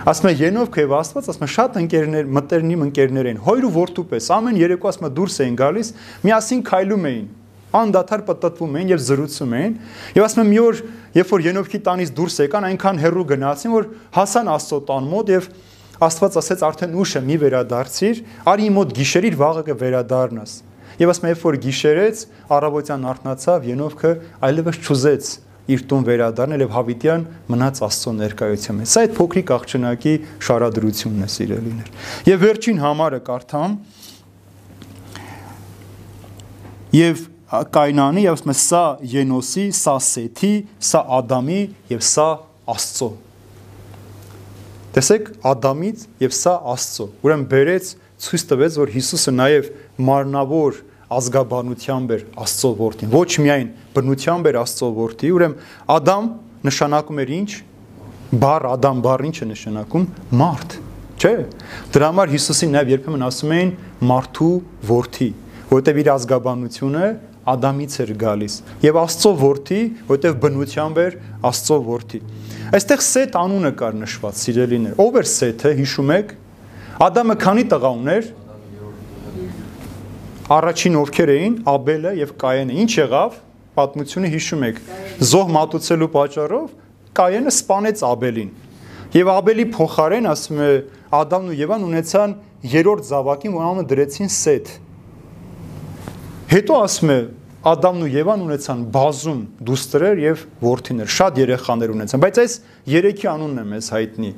[0.10, 4.06] Ասում է Ենովքը եւ Աստված, ասում է շատ ընկերներ, մտերնիմ ընկերներ են, հոյր ու որդու
[4.10, 5.92] պես, ամեն երեկո ասում է դուրս էին գալիս,
[6.26, 7.28] միասին քայլում էին,
[7.70, 9.76] անդադար պատտվում էին եւ զրուցում էին։
[10.18, 10.82] Եվ ասում եմ մի օր,
[11.20, 15.50] երբ որ Ենովքի տանից դուրս եկան, այնքան հեռու գնացին, որ հասան Աստծո տան մոտ եւ
[16.00, 20.54] Աստված ասեց արդեն ուշ է, մի վերադարձիր, արի մոտ գիշերիր վաղը կվերադառնաս։
[21.00, 22.24] Եվ ասում եմ, երբ որ գիշերեց,
[22.56, 24.14] առավոտյան արթնացավ, Ենովքը
[24.48, 25.30] այլևս չուզեց
[25.70, 30.14] իր տուն վերադառնել եւ հավիտյան մնաց Աստծո ներկայության մեջ։ Սա այդ փոքրիկ աղջնակի
[30.50, 31.90] շարադրությունն է, սիրելիներ։
[32.30, 33.76] Եվ վերջին համարը կարդամ։
[37.00, 40.54] Եվ Կայնանի եւ ասում է սա Ենոսի, սա Սեթի,
[40.90, 42.28] սա Ադամի եւ սա
[42.70, 43.10] Աստծո։
[44.94, 47.90] Տեսեք, Ադամից եւ սա Աստծո։ Ուրեմն բերեց
[48.26, 49.68] ցույց տվեց, որ Հիսուսը նաեւ
[50.10, 50.80] մարնավոր
[51.20, 55.56] ազգաբանությամբ էր Աստծո որդին, ոչ միայն բնությամբ էր Աստծո որդի, ուրեմն
[55.96, 56.30] Ադամ
[56.70, 57.50] նշանակում էր ինչ?
[58.44, 60.06] Բառ Ադամ բառը ինչ է նշանակում?
[60.40, 60.76] Մարդ,
[61.20, 61.34] չէ՞։
[61.96, 63.72] Դրա համար Հիսուսին նաև երբեմն ասում էին
[64.10, 64.52] մարդու
[64.90, 65.30] որդի,
[65.70, 67.08] որովհետև իր ազգաբանությունը
[67.50, 69.80] Ադամից էր գալիս եւ Աստծո որդի,
[70.10, 71.16] որովհետեւ բնությամբ էր
[71.50, 72.20] Աստծո որդի։
[72.70, 76.34] Այստեղ Սեթ անունը կար նշված, սիրելիներ։ Ով էր Սեթը, հիշում եք։
[77.10, 78.30] Ադամը քանի տղա ուներ
[80.50, 83.36] առաջին ովքեր էին Աբելը եւ Կայենը։ Ինչ եղավ
[83.80, 84.84] պատմությունը հիշում եք,
[85.30, 86.68] զոհ մատուցելու պատճառով
[87.20, 88.52] Կայենը սپانեց Աբելին։
[89.16, 90.70] Եվ Աբելի փոխարեն, ասում է,
[91.20, 92.34] Ադամն ու Եվան ունեցան
[92.70, 94.72] երրորդ զավակին, որ անունը դրեցին Սեթ։
[96.54, 97.20] Հետո ասում է,
[97.70, 102.54] Ադամն ու Եվան ունեցան բազում դուստրեր եւ որդիներ, շատ երեխաներ ունեցան, բայց այս
[102.94, 104.32] երեքի անունն է մեզ հայտնի։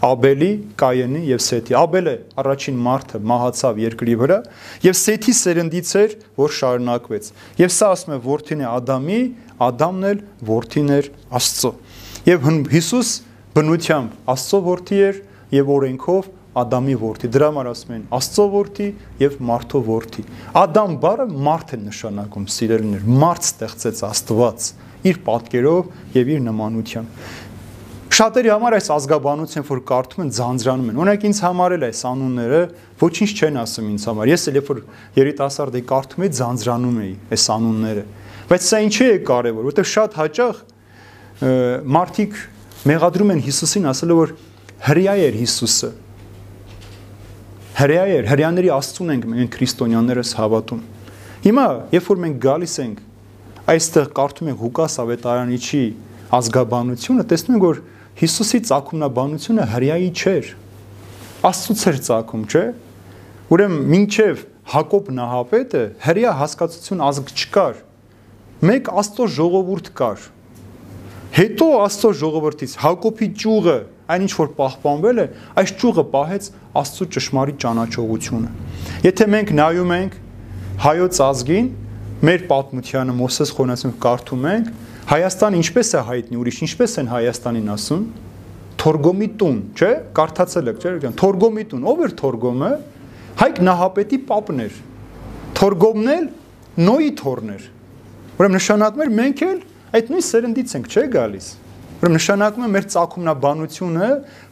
[0.00, 4.38] Աբելի, Կայենի եւ Սեթի։ Աբելը առաջին մարդը մահացավ երկրի վրա
[4.86, 7.28] եւ Սեթի սերնդից էր, որ շարունակվեց։
[7.60, 9.20] Եվ սա ասում է որդին է Ադամի,
[9.68, 11.72] Ադամն էլ որդին էր Աստծո։
[12.30, 13.14] Եվ Հիսուս
[13.60, 15.24] բնությամբ Աստծո որդի էր
[15.60, 16.30] եւ օրենքով
[16.60, 18.86] Ադամի որդի։ Դրա համար ասում են Աստծո որդի
[19.20, 20.24] եւ մարդու որդի։
[20.60, 24.66] Ադամ բառը մարդ է նշանակում, սիրելիներ, մարդ ստեղծեց Աստված
[25.10, 27.20] իր պատկերով եւ իր նմանությամբ։
[28.10, 32.60] Շատերի համար այս ազգաբանությամբ որ կարդում են ձանձրանում են։ Օրինակ ինձ համար էլ այս անունները
[33.00, 34.80] ոչինչ չեն ասում ինձ համար։ Ես էլ երբ որ
[35.20, 38.04] երիտասարդ էի կարդում էի ձանձրանում էի այս անունները։
[38.50, 40.62] Բայց սա ինչի է կարևոր, որովհետև շատ հաճախ
[42.00, 42.40] մարդիկ
[42.90, 44.34] մեղադրում են Հիսուսին ասելով որ
[44.90, 45.90] հрья էր Հիսուսը։
[47.80, 50.82] Հрья էր, հрьяների Աստծուն ենք մենք քրիստոնյաներս հավատում։
[51.46, 52.98] Հիմա, երբ որ մենք գալիս ենք
[53.70, 55.82] այստեղ կարդում ենք Ղուկաս ավետարանիչի
[56.40, 57.80] ազգաբանությունը, տեսնում ենք որ
[58.20, 60.48] Հիսուսի ցակումնաբանությունը հрьяի չէր։
[61.50, 62.64] Աստծուց էր ցակում, չէ՞։
[63.50, 67.78] Ուրեմն մինչև Հակոբ նահապետը հрья հասկացություն ազգ չկար։
[68.70, 70.26] Մեկ Աստծո ժողովուրդ կար։
[71.38, 73.76] Հետո Աստծո ժողովրդից Հակոբի ճյուղը,
[74.12, 75.26] այն ինչ որ պահպանվել է,
[75.64, 76.48] այս ճյուղը պահեց
[76.80, 78.52] Աստծո ճշմարիտ ճանաչողությունը։
[79.08, 80.16] Եթե մենք նայում ենք
[80.84, 81.72] հայոց ազգին,
[82.30, 84.70] մեր պատմությանը Մոսես Խոնասյանը կարդում ենք,
[85.10, 88.02] Հայաստան ինչպես է հայտնի, ուրիշ ինչպես են Հայաստանին ասում։
[88.78, 92.68] Թորգոմի տուն, չէ՞, կարդացել եք, չէ՞, Թորգոմի տուն, ով էր Թորգոմը։
[93.40, 94.76] Հայկ Նահապետի պապն էր։
[95.58, 96.28] Թորգոմն էլ
[96.86, 97.64] Նոյի թորն էր։
[98.38, 99.58] Ուրեմն նշանակում էր մենք էլ
[99.98, 101.48] այդ նույն սերնդից ենք, չէ՞ գալիս։
[102.00, 104.10] Ուրեմն նշանակում է մեր ցակումնաբանությունը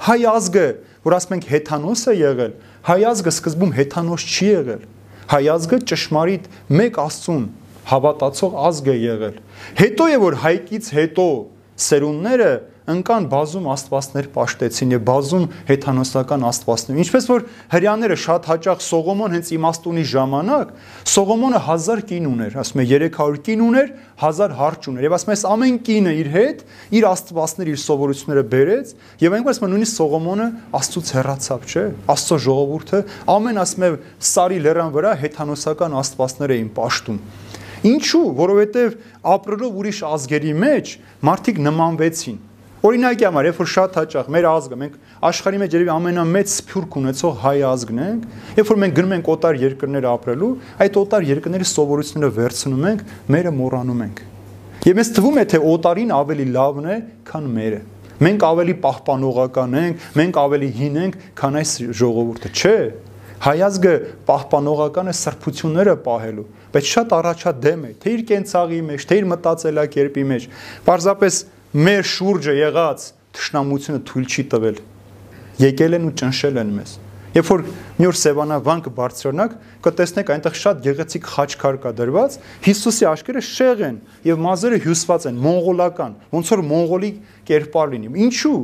[0.09, 0.67] հայ ազգը,
[1.07, 2.53] որ ասում ենք հեթանոս է եղել,
[2.89, 4.83] հայազգը սկզբում հեթանոս չի եղել։
[5.29, 6.51] Հայազգը ճշմարիտ
[6.83, 7.47] մեկ Աստծուն
[7.93, 9.39] հավատացող ազգ է եղել։
[9.83, 11.29] Հետո է որ հայկից հետո
[11.89, 12.51] սերունդները
[12.89, 17.43] ընկան բազում աստվածներ ճաշտեցին եւ բազում հեթանոսական աստվածներ։ Ինչպես որ
[17.75, 20.71] հрьяաները շատ հաճախ Սողոմոն հենց իմաստունի ժամանակ
[21.13, 23.93] Սողոմոնը 1000 կին ուներ, ասում է 300 կին ուներ,
[24.25, 26.65] 1000 հարճ ուներ եւ ասում է ամեն կինը իր հետ
[26.97, 28.95] իր աստվածներ, իր սովորությունները բերեց
[29.29, 31.85] եւ այնքան ասում է նույնիսկ Սողոմոնը Աստծուց հեռացավ, չէ՞։
[32.17, 33.03] Աստծո ժողովուրդը
[33.37, 33.93] ամեն ասում է
[34.33, 37.21] Սարի լեռան վրա հեթանոսական աստվածներ էին ճաշտում։
[37.87, 38.27] Ինչու?
[38.39, 38.99] Որովհետև
[39.39, 40.93] ապրելով ուրիշ ազգերի մեջ
[41.29, 42.39] մարդիկ նմանվեցին
[42.79, 44.93] Օրինակի համար, երբ որ շատ հաճախ մեր ազգը, մենք
[45.29, 49.59] աշխարհի մեջ երևի ամենամեծ սփյուռք ունեցող հայ ազգն ենք, երբ որ մենք գնում ենք օտար
[49.65, 50.51] երկրներ ապրելու,
[50.87, 53.03] այդ օտար երկրների սովորությունները վերցնում ենք,
[53.35, 54.23] մերը մոռանում ենք։
[54.87, 57.81] Եվ մեզ թվում է, թե օտարին ավելի լավն է, քան մերը։
[58.19, 62.79] Մենք ավելի պահպանողական ենք, մենք ավելի հին ենք, քան այս ժողովուրդը, չէ։
[63.39, 63.93] Հայազգը
[64.27, 66.47] պահպանողական է սրբությունները պահելու,
[66.79, 70.45] բայց շատ առաջադեմ է, թե իր կենցաղի մեջ, թե իր մտածելակերպի մեջ։
[70.87, 71.39] Պարզապես
[71.89, 74.81] մեր շուրջը եղած թշնամությունը թույլ չի տվել։
[75.59, 76.93] Եկել են ու ճնշել են մեզ։
[77.39, 77.65] Երբ որ
[77.99, 83.99] մի օր Սևանավան կբարձրանաք, կտեսնեք այնտեղ շատ գեղեցիկ խաչքար կա դրված, Հիսուսի աշկերը շեղ են
[84.29, 87.11] եւ մազերը հյուսված են, մոնղոլական, ոնց որ մոնղոլի
[87.51, 88.57] կերպար լինի։ Ինչու՞։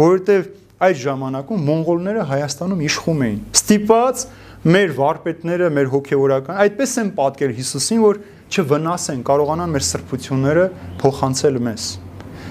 [0.00, 0.50] Որովհետեւ
[0.80, 4.22] այդ ժամանակում մոնղոլները Հայաստանում իշխում էին։ Ստիպած
[4.60, 8.18] մեր վարպետները, մեր հոգևորական, այդպես են պատկեր Հիսուսին, որ
[8.52, 10.64] չվնասեն, կարողանան մեր սրբությունները
[11.00, 11.86] փոխանցել մեզ։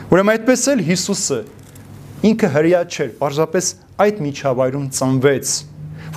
[0.09, 1.37] Ուրեմն այդպես էլ Հիսուսը
[2.29, 3.67] ինքը հрья չէր, պարզապես
[4.01, 5.51] այդ միջավայրում ծնվեց,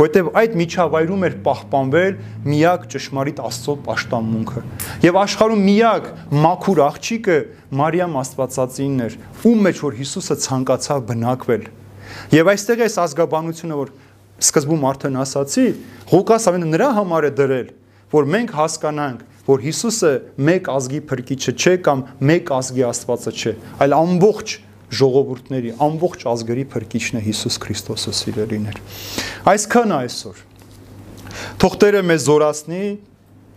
[0.01, 2.16] որտեղ այդ միջավայրում էր պահպանվել
[2.49, 4.62] միակ ճշմարիտ Աստծո աշտամունքը։
[5.05, 6.09] Եվ աշխարհում միակ
[6.47, 7.36] մաքուր աղջիկը
[7.82, 11.68] Մարիամ Աստվածածինն էր, ում մեջ որ Հիսուսը ցանկացավ բնակվել։
[12.32, 13.93] Եվ այստեղ է այս ազգաբանությունը, որ
[14.43, 15.66] սկզբում արդեն ասացի,
[16.12, 17.68] Ղուկաս ավենը նրա համար է դրել,
[18.12, 20.12] որ մենք հասկանանք, որ Հիսուսը
[20.49, 24.55] մեկ ազգի փրկիչը չէ կամ մեկ ազգի Աստվածը չէ, այլ ամբողջ
[24.93, 28.80] ժողովուրդների, ամբողջ ազգերի փրկիչն է Հիսուս Քրիստոսը սիրելիներ։
[29.53, 30.43] Այսքան այսօր։
[31.62, 32.82] Թող Տերը մեզ զորացնի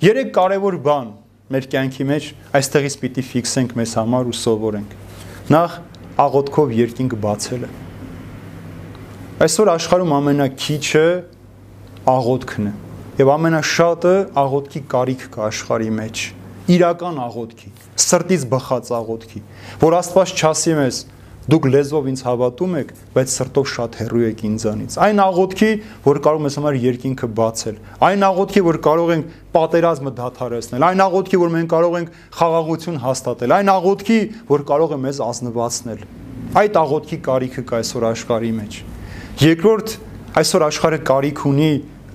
[0.05, 1.09] երեք կարևոր բան
[1.55, 4.95] մեր կյանքի մեջ այստեղից պիտի ֆիքսենք մեզ համար ու սովորենք։
[5.55, 5.79] Նախ
[6.25, 7.84] աղոթքով երկինք բացելը։
[9.35, 11.07] Այսօր աշխարհում ամենակիչը
[12.07, 12.71] աղոթքն է
[13.17, 16.21] եւ ամենաշատը աղոթքի կարիք կա աշխարհի մեջ.
[16.71, 17.71] Իրական աղոթքի
[18.05, 19.41] սրտից բխած աղոթքի
[19.81, 21.01] որ Աստված չասի մեզ
[21.51, 25.71] դուք լեզվով ինձ հավատում եք բայց սրտով շատ հեռու եք ինձանից այն աղոթքի
[26.07, 27.77] որ կարող ես համար երկինքը բացել
[28.07, 33.55] այն աղոթքի որ կարող ենք պատերազմը դադարեցնել այն աղոթքի որ մենք կարող ենք խաղաղություն հաստատել
[33.59, 34.19] այն աղոթքի
[34.55, 36.03] որ կարող է մեզ ազնվացնել
[36.65, 38.83] այդ աղոթքի կարիքը կա այսօր աշխարհի մեջ
[39.35, 39.93] երկրորդ
[40.39, 41.71] այսօր աշխարհը կարիք ունի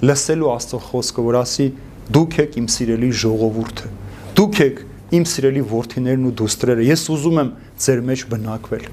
[0.09, 1.67] լսելու Աստծո խոսքը, որ ասի
[2.17, 3.91] դուք եք իմ սիրելի ժողովուրդը։
[4.41, 4.81] Դուք եք
[5.19, 7.51] իմ սիրելի որդիներն ու դուստրերը։ Ես ուզում եմ
[7.85, 8.87] ձեր մեջ բնակվել։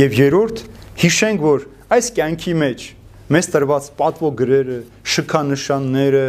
[0.00, 0.64] Եվ երրորդ,
[1.04, 2.88] հիշենք, որ այս կյանքի մեջ
[3.30, 4.80] մեզ տրված պատվո գրերը,
[5.14, 6.26] շքանշանները,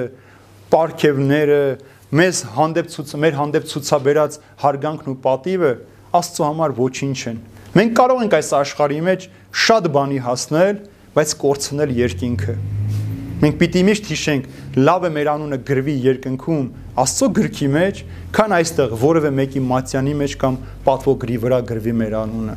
[0.70, 1.62] պարգևները,
[2.22, 5.74] մեզ հանդեպ ցույց մեր հանդեպ ցուցաբերած հարգանքն ու պատիվը
[6.22, 7.38] Աստծո համար ոչինչ են։
[7.72, 9.28] Մենք կարող ենք այս աշխարհի մեջ
[9.66, 10.82] շատ բանի հասնել,
[11.16, 12.56] բայց կորցնել երկինքը։
[13.42, 14.44] Մենք պիտի միշտ հիշենք,
[14.78, 16.66] լավ է մեր անունը գրվի երկնքում
[17.02, 18.00] Աստծո գրքի մեջ,
[18.38, 22.56] քան այստեղ որևէ մեկի մատյանի մեջ կամ պատվոգրի վրա գրվի մեր անունը։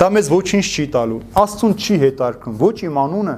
[0.00, 3.36] Դա մեզ ոչինչ չի տալու։ Աստծուն չի հետարկում ոչ իմ անունը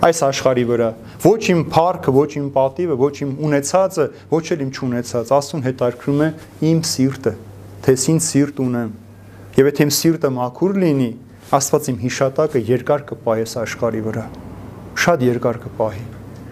[0.00, 0.88] այս աշխարի վրա,
[1.20, 6.22] ոչ իմ փառքը, ոչ իմ պատիվը, ոչ իմ ունեցածը, ոչ էլ իմ չունեցած։ Աստուն հետարկում
[6.24, 6.28] է
[6.70, 7.32] իմ սիրտը,
[7.84, 8.94] թե ինձ սիրտ ունեմ։
[9.60, 11.10] Եվ եթե իմ սիրտը մաքուր լինի,
[11.50, 14.22] Աստված իմ հիշատակը երկար կպայես աշխարի վրա
[15.00, 16.02] շատ երկար կպահի։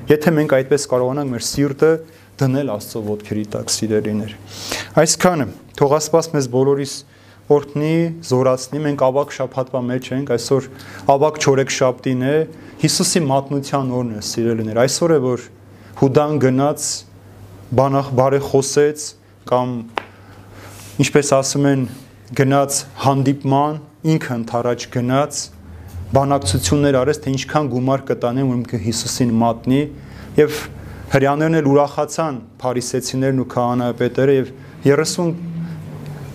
[0.08, 1.90] Եթե մենք այդպես կարողանանք մեր սիրտը
[2.40, 4.32] դնել Աստծո ոտքերի տակ սիրելիներ։
[5.02, 5.46] Այսքանը
[5.78, 6.94] թող Աստված մեզ բոլորիս
[7.58, 7.92] օրհնի,
[8.28, 10.66] զորացնի, մենք ավակ շաբաթվա մեջ ենք, այսօր
[11.14, 12.34] ավակ չորեք շաբթին է,
[12.82, 15.46] Հիսուսի մատնության օրն է, սիրելիներ։ Այսօր է որ
[16.02, 16.88] Հուդան գնաց
[17.78, 19.06] բանախ բարեխոսեց
[19.48, 19.72] կամ
[21.06, 21.88] ինչպես ասում են
[22.28, 23.76] գնաց հանդիպման,
[24.12, 25.38] ինքը ընթարաջ գնաց,
[26.12, 29.78] բանակցություններ արեց, թե ինչքան գումար կտանեն, որ ինքը Հիսուսին մատնի
[30.36, 30.58] եւ
[31.14, 34.52] հрьяաներն էլ ուրախացան փարիսեցիներն ու քահանայապետերը եւ
[34.84, 35.32] 30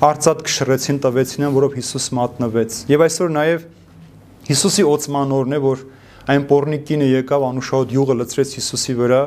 [0.09, 3.69] արծաթ կշռեցին տվեցին, որով Հիսուս մատնվեց։ Եվ այսօր նաեւ
[4.49, 5.85] Հիսուսի օծմանորն է, որ
[6.33, 9.21] այն պորնիկինը եկավ անուշահոտ յուղը լցրեց Հիսուսի վրա,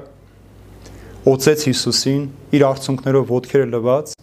[1.30, 4.15] օծեց Հիսուսին, իր արցունքներով ոդքերը լվաց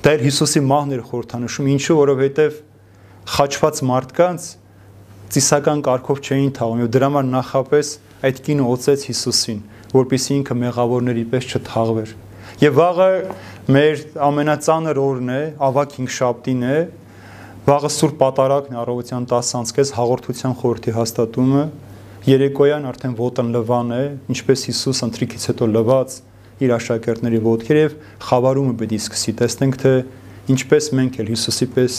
[0.00, 2.54] Դա էլ Հիսուսի մահն էր խորհրդանշում, ինչու որովհետև
[3.30, 4.44] խաչված մարդկանց
[5.34, 7.90] ծիսական կարգով չէին թաղում եւ դրա համար նախապես
[8.30, 9.60] այդ կինը օծեց Հիսուսին,
[9.92, 12.14] որպեսզի ինքը մեղավորների պես չթաղվեր։
[12.64, 13.10] Եվ վաղը
[13.76, 16.80] մեր ամենածանր օրն է, ավակ 5 շաբթին է,
[17.68, 21.64] վաղը Սուրբ Պատարագն առավոտյան 10-ից հաղորդության խորհրդի հաստատումը,
[22.30, 26.18] երեկոյան արդեն ոտն լվան է, ինչպես Հիսուս ընտրիկից հետո լված
[26.60, 27.94] իր աշակերտների ոտքեր եւ
[28.26, 29.92] խավարումը պետք է սկսի։ Տեսնենք թե
[30.54, 31.96] ինչպես մենք էլ Հիսուսի պես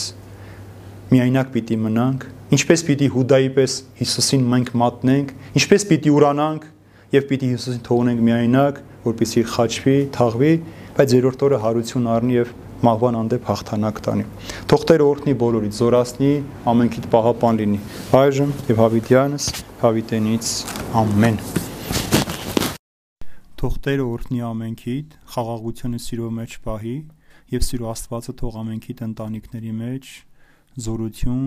[1.12, 6.68] միայնակ պիտի մնանք, ինչպես պիտի Հուդայի պես Հիսուսին մենք մատնենք, ինչպես պիտի ուրանանք
[7.12, 10.52] եւ պիտի Հիսուսին թողնենք միայնակ, որպեսզի խաչվի, թաղվի,
[10.98, 14.28] բայց երրորդ օրը հարություն առնի եւ մահվան անդեպ հաղթանակ տանի։
[14.72, 16.32] Թող Տերը օրհնի բոլորիդ, զորացնի,
[16.74, 17.82] ամենքիդ պահապան լինի։
[18.22, 19.52] Այժմ եւ հավիտյանս,
[19.86, 20.56] հավիտենից
[21.04, 21.46] ամեն։
[23.62, 26.94] Թող Տերը օրհնի ամենքիդ, խաղաղությունը սիրո մեջ պահի
[27.52, 30.10] եւ սիրո Աստվածը թող ամենքիդ ընտանիքների մեջ
[30.88, 31.46] զորություն,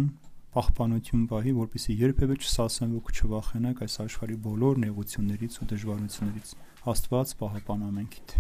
[0.55, 6.59] պահպանություն պահի, որպեսզի երբևէ չսասնվեք ու չվախենաք այս աշխարհի բոլոր նեղություններից ու դժվարություններից։
[6.95, 8.39] Աստված պահապան ամենքիդ։